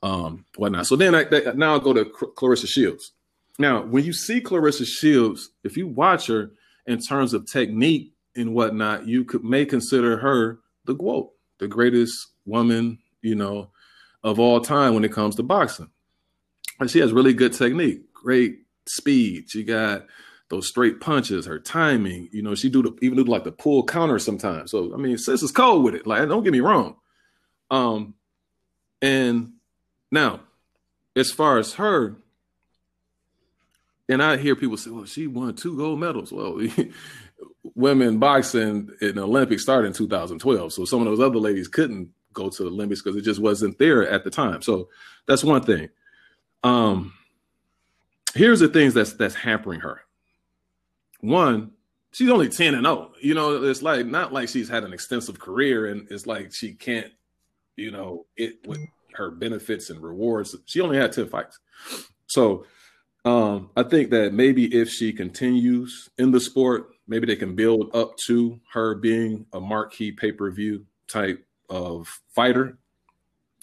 [0.07, 0.87] um, whatnot.
[0.87, 1.25] So then I,
[1.57, 3.13] now I'll go to Claressa Shields.
[3.59, 6.53] Now, when you see Claressa Shields, if you watch her
[6.87, 12.29] in terms of technique and whatnot, you could may consider her the GWOAT, the greatest
[12.45, 13.71] woman, you know,
[14.23, 15.91] of all time when it comes to boxing.
[16.79, 19.51] And she has really good technique, great speed.
[19.51, 20.07] She got
[20.51, 22.29] those straight punches, her timing.
[22.31, 24.71] You know, she do the even do like the pull counter sometimes.
[24.71, 26.07] So I mean, sis is cold with it.
[26.07, 26.97] Like, don't get me wrong.
[27.71, 28.15] Um,
[29.03, 29.55] and
[30.11, 30.41] now,
[31.15, 32.17] as far as her,
[34.09, 36.61] and I hear people say, "Well, she won two gold medals." Well,
[37.75, 42.11] women boxing in the Olympics started in 2012, so some of those other ladies couldn't
[42.33, 44.63] go to the Olympics because it just wasn't there at the time.
[44.63, 44.89] So
[45.27, 45.89] that's one thing.
[46.63, 47.15] Um,
[48.35, 50.03] here's the things that's that's hampering her.
[51.21, 51.73] One,
[52.13, 53.13] she's only 10 and 0.
[53.21, 56.75] You know, it's like not like she's had an extensive career and it's like she
[56.75, 57.13] can't,
[57.75, 58.67] you know, it
[59.17, 60.55] her benefits and rewards.
[60.67, 61.59] She only had 10 fights.
[62.27, 62.67] So
[63.25, 67.95] um, I think that maybe if she continues in the sport, maybe they can build
[67.95, 72.79] up to her being a marquee pay-per-view type of fighter.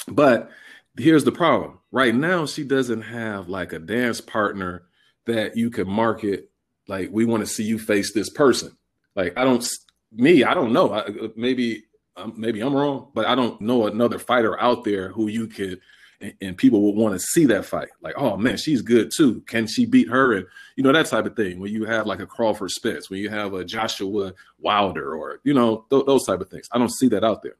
[0.07, 0.49] But
[0.97, 1.79] here's the problem.
[1.91, 4.83] Right now, she doesn't have like a dance partner
[5.25, 6.49] that you can market.
[6.87, 8.75] Like, we want to see you face this person.
[9.15, 9.65] Like, I don't,
[10.11, 10.93] me, I don't know.
[10.93, 11.85] I, maybe,
[12.15, 15.79] um, maybe I'm wrong, but I don't know another fighter out there who you could,
[16.21, 17.89] and, and people would want to see that fight.
[18.01, 19.41] Like, oh man, she's good too.
[19.41, 20.33] Can she beat her?
[20.33, 20.45] And
[20.75, 21.59] you know that type of thing.
[21.59, 25.53] When you have like a Crawford Spence, when you have a Joshua Wilder, or you
[25.53, 26.67] know th- those type of things.
[26.71, 27.55] I don't see that out there.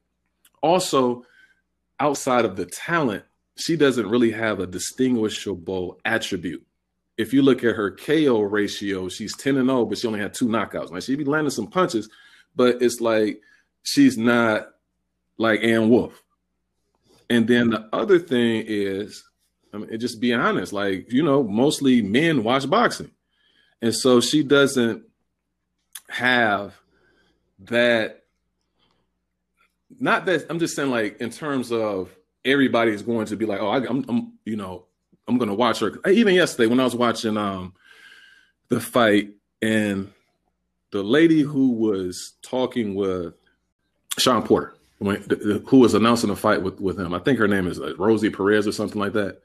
[0.61, 1.25] Also,
[1.99, 3.23] outside of the talent,
[3.57, 6.65] she doesn't really have a distinguishable attribute.
[7.17, 10.33] If you look at her KO ratio, she's 10 and 0, but she only had
[10.33, 10.91] two knockouts.
[10.91, 12.09] Now she'd be landing some punches,
[12.55, 13.41] but it's like
[13.84, 14.69] she's not
[15.38, 16.21] like Ann Wolfe.
[17.29, 19.23] And then the other thing is,
[19.73, 23.11] I mean, just be honest, like, you know, mostly men watch boxing.
[23.81, 25.03] And so she doesn't
[26.09, 26.73] have
[27.59, 28.23] that.
[29.99, 32.15] Not that I'm just saying, like, in terms of
[32.45, 34.86] everybody is going to be like, oh, I, am I'm, you know,
[35.27, 35.99] I'm going to watch her.
[36.07, 37.73] Even yesterday when I was watching um
[38.69, 39.31] the fight
[39.61, 40.11] and
[40.91, 43.34] the lady who was talking with
[44.18, 47.80] Shawn Porter, who was announcing the fight with with him, I think her name is
[47.97, 49.41] Rosie Perez or something like that.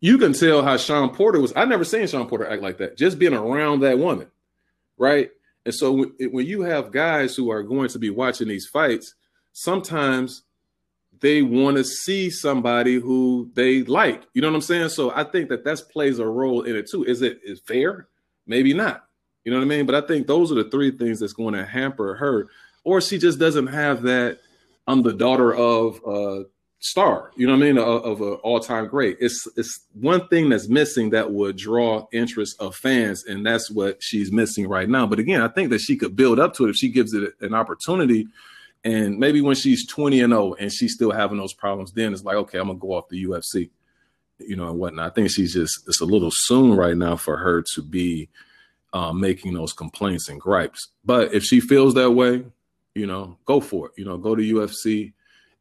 [0.00, 1.52] You can tell how Shawn Porter was.
[1.54, 2.96] I never seen Shawn Porter act like that.
[2.96, 4.28] Just being around that woman,
[4.98, 5.30] right?
[5.64, 9.14] And so when you have guys who are going to be watching these fights,
[9.52, 10.42] sometimes
[11.20, 14.24] they want to see somebody who they like.
[14.34, 14.88] You know what I'm saying?
[14.88, 17.04] So I think that that plays a role in it too.
[17.04, 18.08] Is it is fair?
[18.46, 19.04] Maybe not.
[19.44, 19.86] You know what I mean?
[19.86, 22.48] But I think those are the three things that's going to hamper her,
[22.84, 24.38] or she just doesn't have that.
[24.86, 26.44] I'm the daughter of a
[26.80, 27.30] star.
[27.36, 27.78] You know what I mean?
[27.78, 29.16] Of, of an all time great.
[29.20, 34.02] It's it's one thing that's missing that would draw interest of fans, and that's what
[34.02, 35.06] she's missing right now.
[35.06, 37.34] But again, I think that she could build up to it if she gives it
[37.40, 38.26] an opportunity
[38.84, 42.24] and maybe when she's 20 and 0 and she's still having those problems, then it's
[42.24, 43.70] like, okay, I'm gonna go off the UFC,
[44.38, 45.12] you know, and whatnot.
[45.12, 48.28] I think she's just it's a little soon right now for her to be
[48.92, 50.88] uh, making those complaints and gripes.
[51.04, 52.44] But if she feels that way,
[52.94, 53.92] you know, go for it.
[53.96, 55.12] You know, go to UFC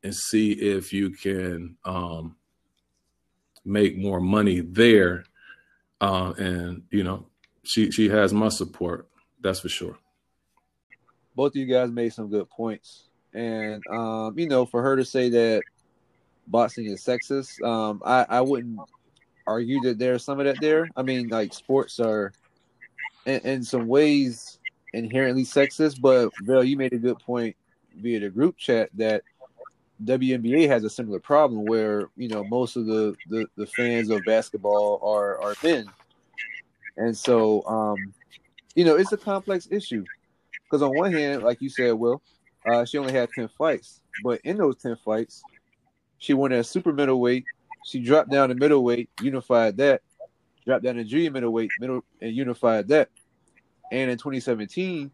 [0.03, 2.35] and see if you can um,
[3.63, 5.25] make more money there.
[5.99, 7.27] Uh, and you know,
[7.63, 9.07] she she has my support.
[9.41, 9.97] That's for sure.
[11.35, 15.05] Both of you guys made some good points and um, you know, for her to
[15.05, 15.61] say that
[16.47, 18.79] boxing is sexist, um, I, I wouldn't
[19.47, 20.89] argue that there's some of that there.
[20.95, 22.33] I mean, like sports are
[23.25, 24.59] in, in some ways
[24.93, 27.55] inherently sexist, but Bill, you made a good point
[27.95, 29.23] via the group chat that
[30.03, 34.23] WNBA has a similar problem where you know most of the the, the fans of
[34.25, 35.85] basketball are are men,
[36.97, 38.13] and so um,
[38.75, 40.03] you know it's a complex issue
[40.71, 42.21] because on one hand, like you said, Will,
[42.65, 45.43] uh, she only had 10 fights, but in those 10 fights,
[46.17, 47.43] she won at super middleweight.
[47.85, 50.01] She dropped down to middleweight, unified that,
[50.65, 53.09] dropped down to junior middleweight, middle and unified that.
[53.91, 55.11] And in 2017,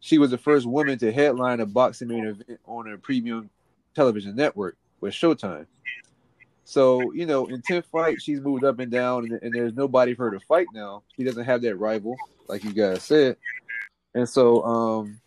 [0.00, 3.50] she was the first woman to headline a boxing main event on a premium
[3.94, 5.66] television network with Showtime.
[6.64, 10.14] So, you know, in 10 fights, she's moved up and down, and, and, there's nobody
[10.14, 11.04] for her to fight now.
[11.16, 12.16] She doesn't have that rival,
[12.48, 13.36] like you guys said.
[14.14, 15.20] And so, um,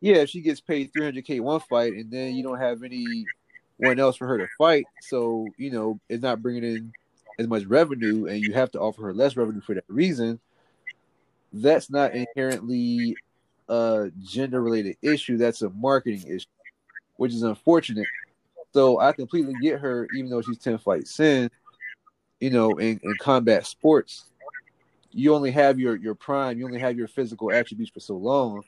[0.00, 3.24] yeah, she gets paid 300k one fight and then you don't have anyone
[3.98, 6.92] else for her to fight, so you know it's not bringing in
[7.38, 10.40] as much revenue, and you have to offer her less revenue for that reason.
[11.52, 13.16] That's not inherently
[13.68, 15.36] a gender related issue.
[15.38, 16.46] That's a marketing issue,
[17.16, 18.06] which is unfortunate.
[18.74, 21.50] So I completely get her, even though she's 10 fights in,
[22.40, 24.26] you know, in, in combat sports,
[25.12, 28.62] you only have your your prime, you only have your physical attributes for so long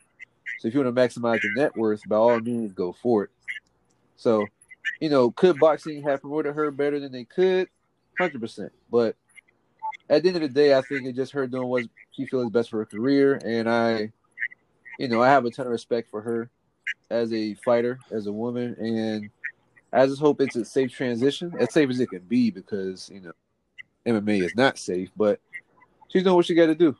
[0.59, 3.31] So if you want to maximize your net worth, by all means, go for it.
[4.17, 4.47] So,
[5.01, 7.69] you know, could boxing have promoted her better than they could?
[8.19, 8.73] Hundred percent.
[8.91, 9.17] But
[10.11, 12.51] at the end of the day, I think it just her doing what she feels
[12.51, 14.13] best for her career, and I,
[14.99, 16.51] you know, I have a ton of respect for her
[17.09, 19.31] as a fighter, as a woman, and
[19.93, 23.21] I just hope it's a safe transition, as safe as it can be, because you
[23.21, 23.33] know,
[24.05, 25.39] MMA is not safe, but
[26.09, 26.97] she's doing what she got to do.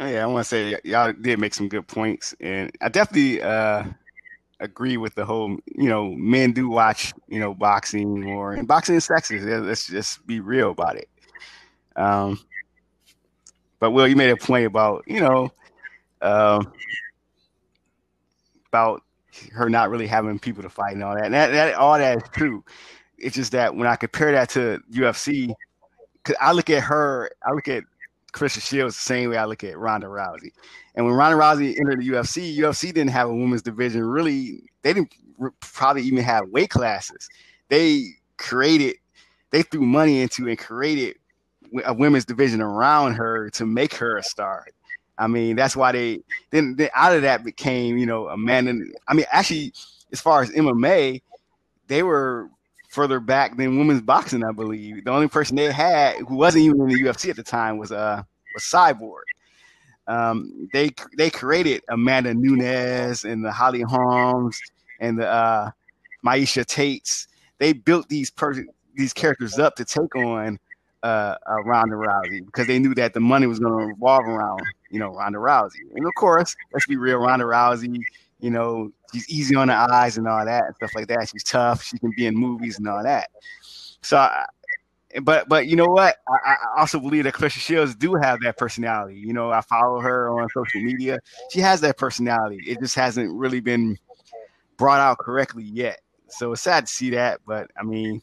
[0.00, 3.40] Oh, yeah, I want to say y'all did make some good points, and I definitely
[3.40, 3.84] uh,
[4.62, 5.58] agree with the whole.
[5.66, 9.66] You know, men do watch you know boxing or and boxing is sexist.
[9.66, 11.08] Let's just be real about it.
[11.96, 12.40] Um,
[13.78, 15.50] but Will, you made a point about you know
[16.22, 16.72] um,
[18.68, 19.02] about
[19.52, 21.24] her not really having people to fight and all that.
[21.26, 22.64] And that, that all that is true.
[23.18, 25.54] It's just that when I compare that to UFC,
[26.24, 27.84] cause I look at her, I look at
[28.32, 30.50] Claressa Shields the same way I look at Ronda Rousey.
[30.94, 34.02] And when Ronda Rousey entered the UFC, UFC didn't have a women's division.
[34.02, 35.14] Really, they didn't
[35.60, 37.28] probably even have weight classes.
[37.68, 38.06] They
[38.38, 38.96] created,
[39.50, 41.16] they threw money into and created
[41.84, 44.66] a women's division around her to make her a star.
[45.18, 46.20] I mean, that's why they
[46.50, 48.66] then, then out of that became, you know, a man.
[48.66, 49.72] And I mean, actually,
[50.10, 51.22] as far as MMA,
[51.86, 52.48] they were
[52.92, 55.04] further back than women's boxing, I believe.
[55.04, 57.90] The only person they had who wasn't even in the UFC at the time was
[57.92, 58.22] uh
[58.54, 59.22] was Cyborg.
[60.06, 64.60] Um, they they created Amanda Nunes and the Holly Holmes
[65.00, 65.70] and the uh,
[66.24, 67.28] Miesha Tates.
[67.58, 70.58] They built these per- these characters up to take on
[71.02, 74.60] uh, uh, Ronda Rousey because they knew that the money was going to revolve around,
[74.90, 75.80] you know, Ronda Rousey.
[75.94, 77.98] And of course, let's be real, Ronda Rousey,
[78.42, 81.28] you know, she's easy on the eyes and all that and stuff like that.
[81.30, 81.82] She's tough.
[81.82, 83.30] She can be in movies and all that.
[84.02, 84.28] So,
[85.22, 86.16] but but you know what?
[86.28, 89.16] I, I also believe that Claressa Shields do have that personality.
[89.16, 91.20] You know, I follow her on social media.
[91.50, 92.60] She has that personality.
[92.66, 93.96] It just hasn't really been
[94.76, 96.00] brought out correctly yet.
[96.28, 98.20] So it's sad to see that, but I mean,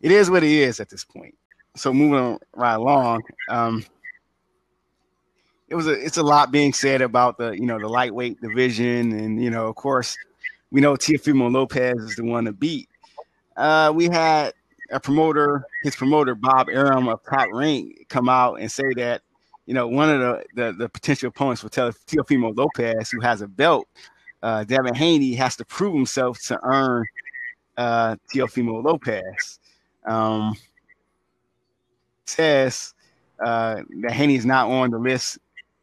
[0.00, 1.34] it is what it is at this point
[1.76, 3.84] so moving right along, um,
[5.68, 9.12] it was a it's a lot being said about the you know the lightweight division,
[9.12, 10.16] and you know of course
[10.70, 12.88] we know Teofimo Lopez is the one to beat.
[13.56, 14.52] Uh, we had
[14.90, 19.22] a promoter, his promoter Bob Arum of Top Rank, come out and say that
[19.66, 23.48] you know one of the the, the potential opponents for Teofimo Lopez, who has a
[23.48, 23.88] belt,
[24.42, 27.04] uh, Devin Haney, has to prove himself to earn
[27.76, 29.58] uh, Teofimo Lopez.
[30.06, 30.54] Um,
[32.26, 32.94] says
[33.44, 35.38] uh, that Haney is not on the list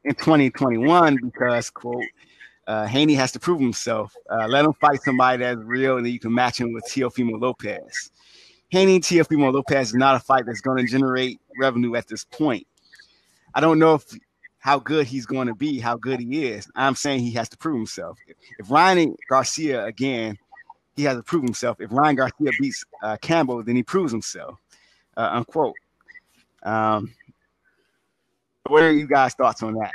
[0.06, 2.04] in 2021 because, quote,
[2.68, 4.16] uh, Haney has to prove himself.
[4.30, 7.40] Uh, let him fight somebody that's real, and then you can match him with Teofimo
[7.40, 8.12] Lopez.
[8.70, 12.66] Haney Teofimo Lopez is not a fight that's going to generate revenue at this point.
[13.54, 14.06] I don't know if
[14.60, 16.70] how good he's going to be, how good he is.
[16.76, 18.18] I'm saying he has to prove himself.
[18.58, 20.38] If Ryan Garcia again,
[20.96, 21.82] he has to prove himself.
[21.82, 24.58] If Ryan Garcia beats uh, Campbell, then he proves himself.
[25.18, 25.76] Uh, unquote.
[26.64, 27.14] Um,
[28.68, 29.92] what are you guys' thoughts on that?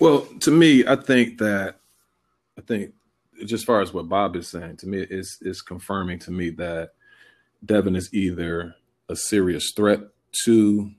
[0.00, 1.76] Well, to me, I think that
[2.56, 2.94] I think
[3.46, 6.92] just far as what Bob is saying, to me, is is confirming to me that
[7.64, 8.74] Devin is either
[9.08, 10.00] a serious threat
[10.44, 10.90] to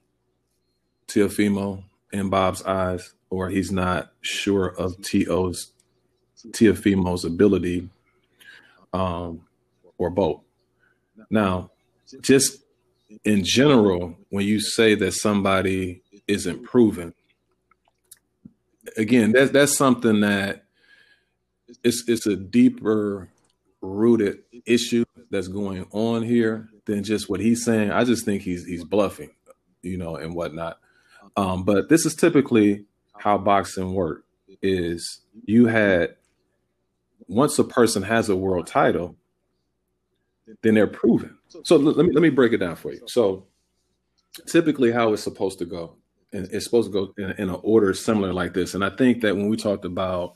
[1.08, 5.72] Teofimo in Bob's eyes, or he's not sure of To's
[6.48, 7.90] Teofimo's ability,
[8.94, 9.46] um,
[9.98, 10.42] or both.
[11.30, 11.72] Now,
[12.22, 12.60] just
[13.24, 17.14] in general, when you say that somebody isn't proven,
[18.98, 20.66] again, that's that's something that
[21.84, 23.30] it's it's a deeper
[23.82, 27.92] rooted issue that's going on here than just what he's saying.
[27.92, 29.32] I just think he's he's bluffing,
[29.82, 30.80] you know, and whatnot.
[31.36, 32.86] Um, but this is typically
[33.18, 34.24] how boxing works:
[34.62, 36.16] is you had
[37.28, 39.16] once a person has a world title,
[40.62, 41.38] then they're proven.
[41.64, 43.02] So let me let me break it down for you.
[43.08, 43.48] So
[44.48, 45.98] typically, how it's supposed to go,
[46.34, 48.74] and it's supposed to go in, in an order similar like this.
[48.74, 50.34] And I think that when we talked about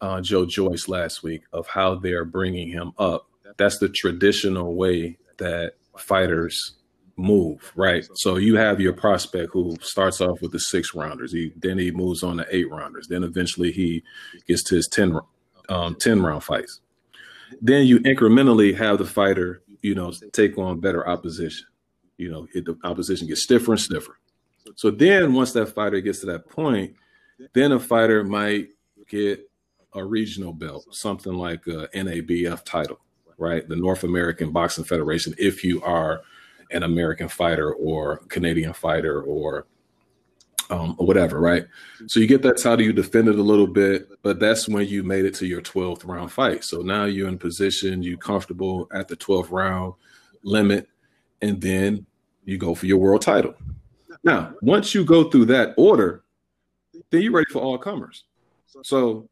[0.00, 5.18] uh, Joe Joyce last week of how they're bringing him up, that's the traditional way
[5.38, 6.74] that fighters
[7.16, 8.06] move, right?
[8.14, 11.90] So you have your prospect who starts off with the six rounders, he then he
[11.90, 14.02] moves on to eight rounders, then eventually he
[14.46, 15.18] gets to his 10,
[15.68, 16.80] um, 10 round fights.
[17.60, 21.66] Then you incrementally have the fighter you know, take on better opposition.
[22.16, 24.18] You know, it, the opposition gets stiffer and stiffer.
[24.76, 26.94] So then once that fighter gets to that point,
[27.52, 28.68] then a fighter might
[29.08, 29.50] get
[29.92, 33.00] a regional belt, something like a NABF title,
[33.36, 33.68] right?
[33.68, 36.22] The North American Boxing Federation, if you are
[36.70, 39.66] an American fighter or Canadian fighter or
[40.72, 41.66] um, or whatever, right?
[42.06, 45.02] So you get that title, you defend it a little bit, but that's when you
[45.02, 46.64] made it to your 12th round fight.
[46.64, 49.94] So now you're in position, you comfortable at the 12th round
[50.42, 50.88] limit,
[51.42, 52.06] and then
[52.44, 53.54] you go for your world title.
[54.24, 56.24] Now, once you go through that order,
[57.10, 58.24] then you're ready for all comers.
[58.82, 59.28] So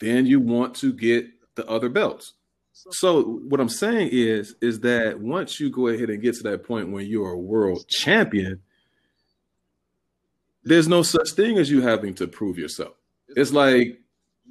[0.00, 2.34] then you want to get the other belts.
[2.72, 6.64] So what I'm saying is, is that once you go ahead and get to that
[6.64, 8.60] point when you're a world champion,
[10.68, 12.94] there's no such thing as you having to prove yourself.
[13.28, 14.00] It's like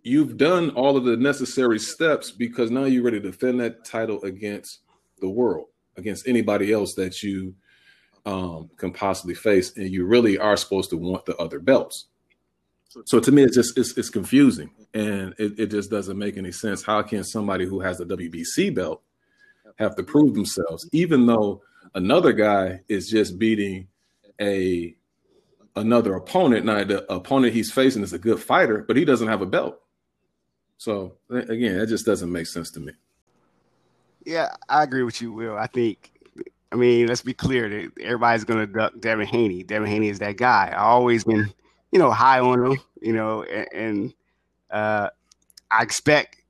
[0.03, 4.21] you've done all of the necessary steps because now you're ready to defend that title
[4.23, 4.79] against
[5.19, 7.55] the world, against anybody else that you
[8.25, 12.07] um, can possibly face, and you really are supposed to want the other belts.
[13.05, 16.51] So to me, it's just it's, it's confusing, and it, it just doesn't make any
[16.51, 16.83] sense.
[16.83, 19.01] How can somebody who has the WBC belt
[19.77, 21.61] have to prove themselves, even though
[21.93, 23.87] another guy is just beating
[24.41, 24.96] a
[25.77, 26.65] another opponent?
[26.65, 29.79] Now the opponent he's facing is a good fighter, but he doesn't have a belt.
[30.77, 32.93] So again, that just doesn't make sense to me.
[34.25, 35.57] Yeah, I agree with you, Will.
[35.57, 36.11] I think
[36.71, 39.63] I mean, let's be clear that everybody's going to duck Devin Haney.
[39.63, 40.73] Devin Haney is that guy.
[40.73, 41.53] I always been,
[41.91, 44.13] you know, high on him, you know, and, and
[44.69, 45.09] uh,
[45.71, 46.41] I expect,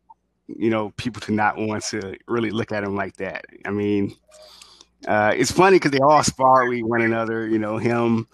[0.47, 3.45] you know, people to not want to really look at him like that.
[3.65, 4.15] I mean,
[5.07, 8.27] uh, it's funny because they all spar with one another, you know, him,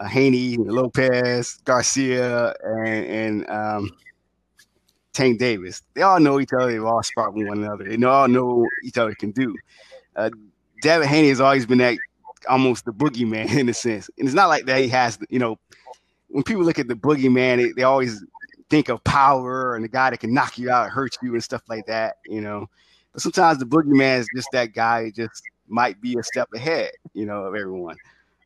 [0.00, 3.90] uh, Haney, Lopez, Garcia, and, and um,
[5.12, 5.82] Tank Davis.
[5.94, 6.72] They all know each other.
[6.72, 7.84] They've all spar with one another.
[7.84, 9.54] They all know each other can do.
[10.16, 10.30] Uh,
[10.82, 11.98] Devin Haney has always been that
[12.48, 14.10] almost the boogeyman in a sense.
[14.18, 15.58] And it's not like that he has, you know,
[16.28, 18.24] when people look at the boogeyman, they, they always
[18.70, 21.62] think of power and the guy that can knock you out, hurt you, and stuff
[21.68, 22.68] like that, you know.
[23.12, 27.26] But sometimes the boogeyman is just that guy just might be a step ahead, you
[27.26, 27.96] know, of everyone.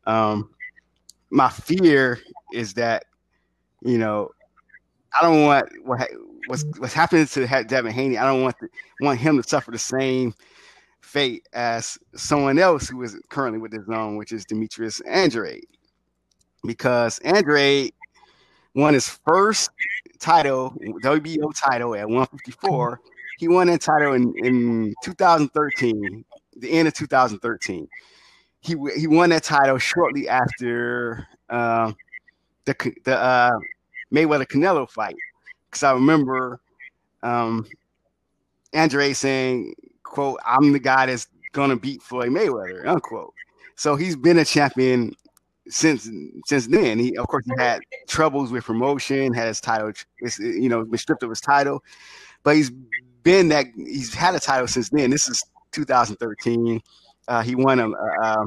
[0.07, 0.49] Um,
[1.29, 2.19] my fear
[2.53, 3.05] is that,
[3.81, 4.29] you know,
[5.19, 6.09] I don't want what
[6.47, 8.17] what's what's happening to Devin Haney.
[8.17, 8.55] I don't want
[8.99, 10.33] want him to suffer the same
[11.01, 15.65] fate as someone else who is currently with his own, which is Demetrius Andrade.
[16.65, 17.93] Because Andrade
[18.73, 19.69] won his first
[20.19, 20.73] title,
[21.03, 22.99] WBO title at 154.
[23.37, 26.25] He won that title in, in 2013,
[26.57, 27.87] the end of 2013.
[28.65, 31.91] He he won that title shortly after uh,
[32.65, 33.51] the the uh,
[34.11, 35.15] Mayweather Canelo fight.
[35.69, 36.59] Because I remember
[37.21, 37.67] um,
[38.73, 43.33] Andre saying quote, I'm the guy that's gonna beat Floyd Mayweather, unquote.
[43.75, 45.13] So he's been a champion
[45.67, 46.09] since
[46.45, 46.97] since then.
[46.97, 49.91] He of course he had troubles with promotion, had his title,
[50.39, 51.83] you know, been stripped of his title,
[52.43, 52.71] but he's
[53.23, 55.11] been that he's had a title since then.
[55.11, 56.81] This is 2013.
[57.27, 58.45] Uh, he won a, a,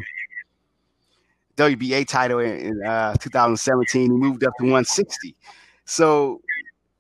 [1.57, 4.03] WBA title in, in uh, 2017.
[4.03, 5.35] He moved up to 160.
[5.85, 6.41] So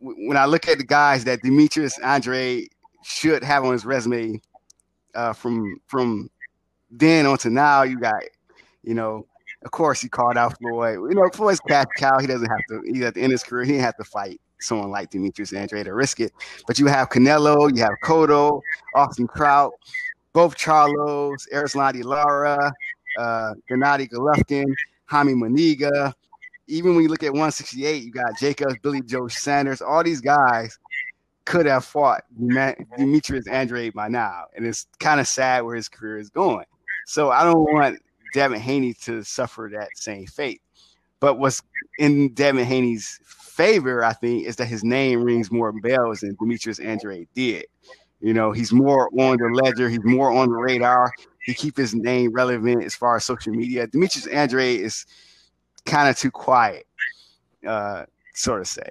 [0.00, 2.66] w- when I look at the guys that Demetrius Andre
[3.04, 4.40] should have on his resume
[5.14, 6.28] uh, from from
[6.90, 8.22] then on to now, you got,
[8.82, 9.26] you know,
[9.64, 10.98] of course he called out Floyd.
[11.08, 12.18] You know, Floyd's cash cow.
[12.18, 12.82] He doesn't have to.
[12.84, 13.64] He's at the end of his career.
[13.64, 16.32] He didn't have to fight someone like Demetrius Andre to risk it.
[16.66, 18.60] But you have Canelo, you have Cotto,
[18.94, 19.72] Austin Trout,
[20.38, 22.72] both Charlos, Erislandy Lara,
[23.18, 24.72] uh, Gennady Golovkin,
[25.06, 26.14] Jaime Munguia.
[26.68, 30.78] Even when you look at 168, you got Jacobs, Billy Joe Saunders, all these guys
[31.44, 36.20] could have fought Demetrius Andrade by now, and it's kind of sad where his career
[36.20, 36.66] is going.
[37.06, 37.98] So I don't want
[38.32, 40.62] Devin Haney to suffer that same fate.
[41.18, 41.62] But what's
[41.98, 46.78] in Devin Haney's favor, I think, is that his name rings more bells than Demetrius
[46.78, 47.64] Andrade did.
[48.20, 51.12] You know, he's more on the ledger, he's more on the radar.
[51.44, 53.86] He keep his name relevant as far as social media.
[53.86, 55.06] Demetrius Andre is
[55.86, 56.86] kind of too quiet,
[57.66, 58.04] uh,
[58.34, 58.90] sort of say.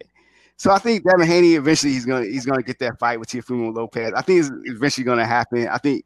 [0.57, 3.73] So I think Devin Haney eventually he's gonna he's gonna get that fight with Teofimo
[3.73, 4.11] Lopez.
[4.15, 5.67] I think it's eventually gonna happen.
[5.67, 6.05] I think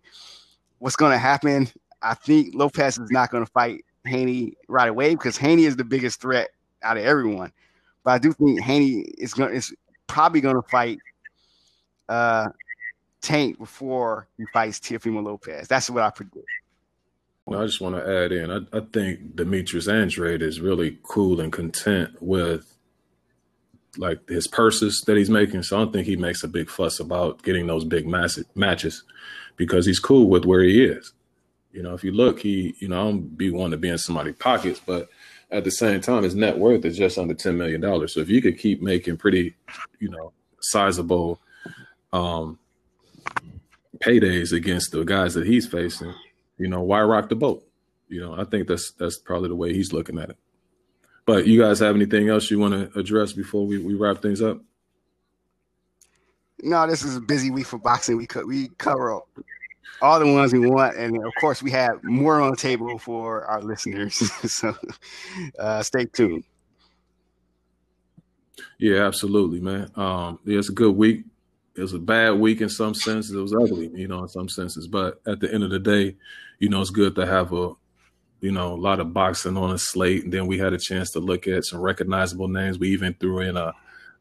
[0.80, 1.70] what's gonna happen.
[2.02, 6.20] I think Lopez is not gonna fight Haney right away because Haney is the biggest
[6.20, 6.50] threat
[6.84, 7.54] out of everyone.
[8.04, 9.74] But I do think Haney is gonna is
[10.08, 11.00] probably gonna fight
[12.10, 12.50] uh
[13.22, 15.68] Tank before he fights Teofimo Lopez.
[15.68, 16.46] That's what I predict.
[17.46, 18.52] Well, I just want to add in.
[18.52, 22.72] I, I think Demetrius Andrade is really cool and content with
[23.98, 25.64] like his purses that he's making.
[25.64, 29.04] So I don't think he makes a big fuss about getting those big massive matches
[29.58, 31.14] because he's cool with where he is.
[31.74, 33.98] You know, if you look, he, you know, I don't be one to be in
[33.98, 35.10] somebody's pockets, but
[35.52, 38.08] at the same time, his net worth is just under $10 million.
[38.08, 39.56] So if you could keep making pretty,
[40.00, 40.32] you know,
[40.62, 41.40] sizable
[42.14, 42.60] um,
[44.02, 46.14] paydays against the guys that he's facing,
[46.58, 47.66] you know, why rock the boat?
[48.10, 50.38] You know, I think that's that's probably the way he's looking at it.
[51.26, 54.42] But you guys have anything else you want to address before we, we wrap things
[54.42, 54.60] up?
[56.62, 58.18] No, this is a busy week for boxing.
[58.18, 59.22] We co- we cover
[60.02, 63.46] all the ones we want, and of course, we have more on the table for
[63.46, 64.16] our listeners.
[64.52, 64.76] so,
[65.58, 66.44] uh, stay tuned.
[68.78, 69.92] Yeah, absolutely, man.
[69.96, 71.26] Um, yeah, it's a good week.
[71.76, 73.32] It was a bad week in some senses.
[73.32, 74.88] It was ugly, you know, in some senses.
[74.88, 76.16] But at the end of the day,
[76.60, 77.74] you know, it's good to have a,
[78.42, 80.26] you know, a lot of boxing on a slate.
[80.26, 82.78] And then we had a chance to look at some recognizable names.
[82.78, 83.74] We even threw in a,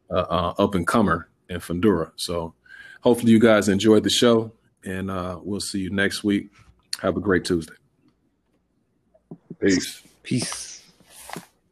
[0.09, 2.11] a, a up and comer in Fundora.
[2.15, 2.53] So
[3.01, 4.51] hopefully you guys enjoyed the show,
[4.85, 6.49] and uh, we'll see you next week.
[7.01, 7.73] Have a great Tuesday.
[9.59, 10.03] Peace.
[10.23, 10.80] Peace.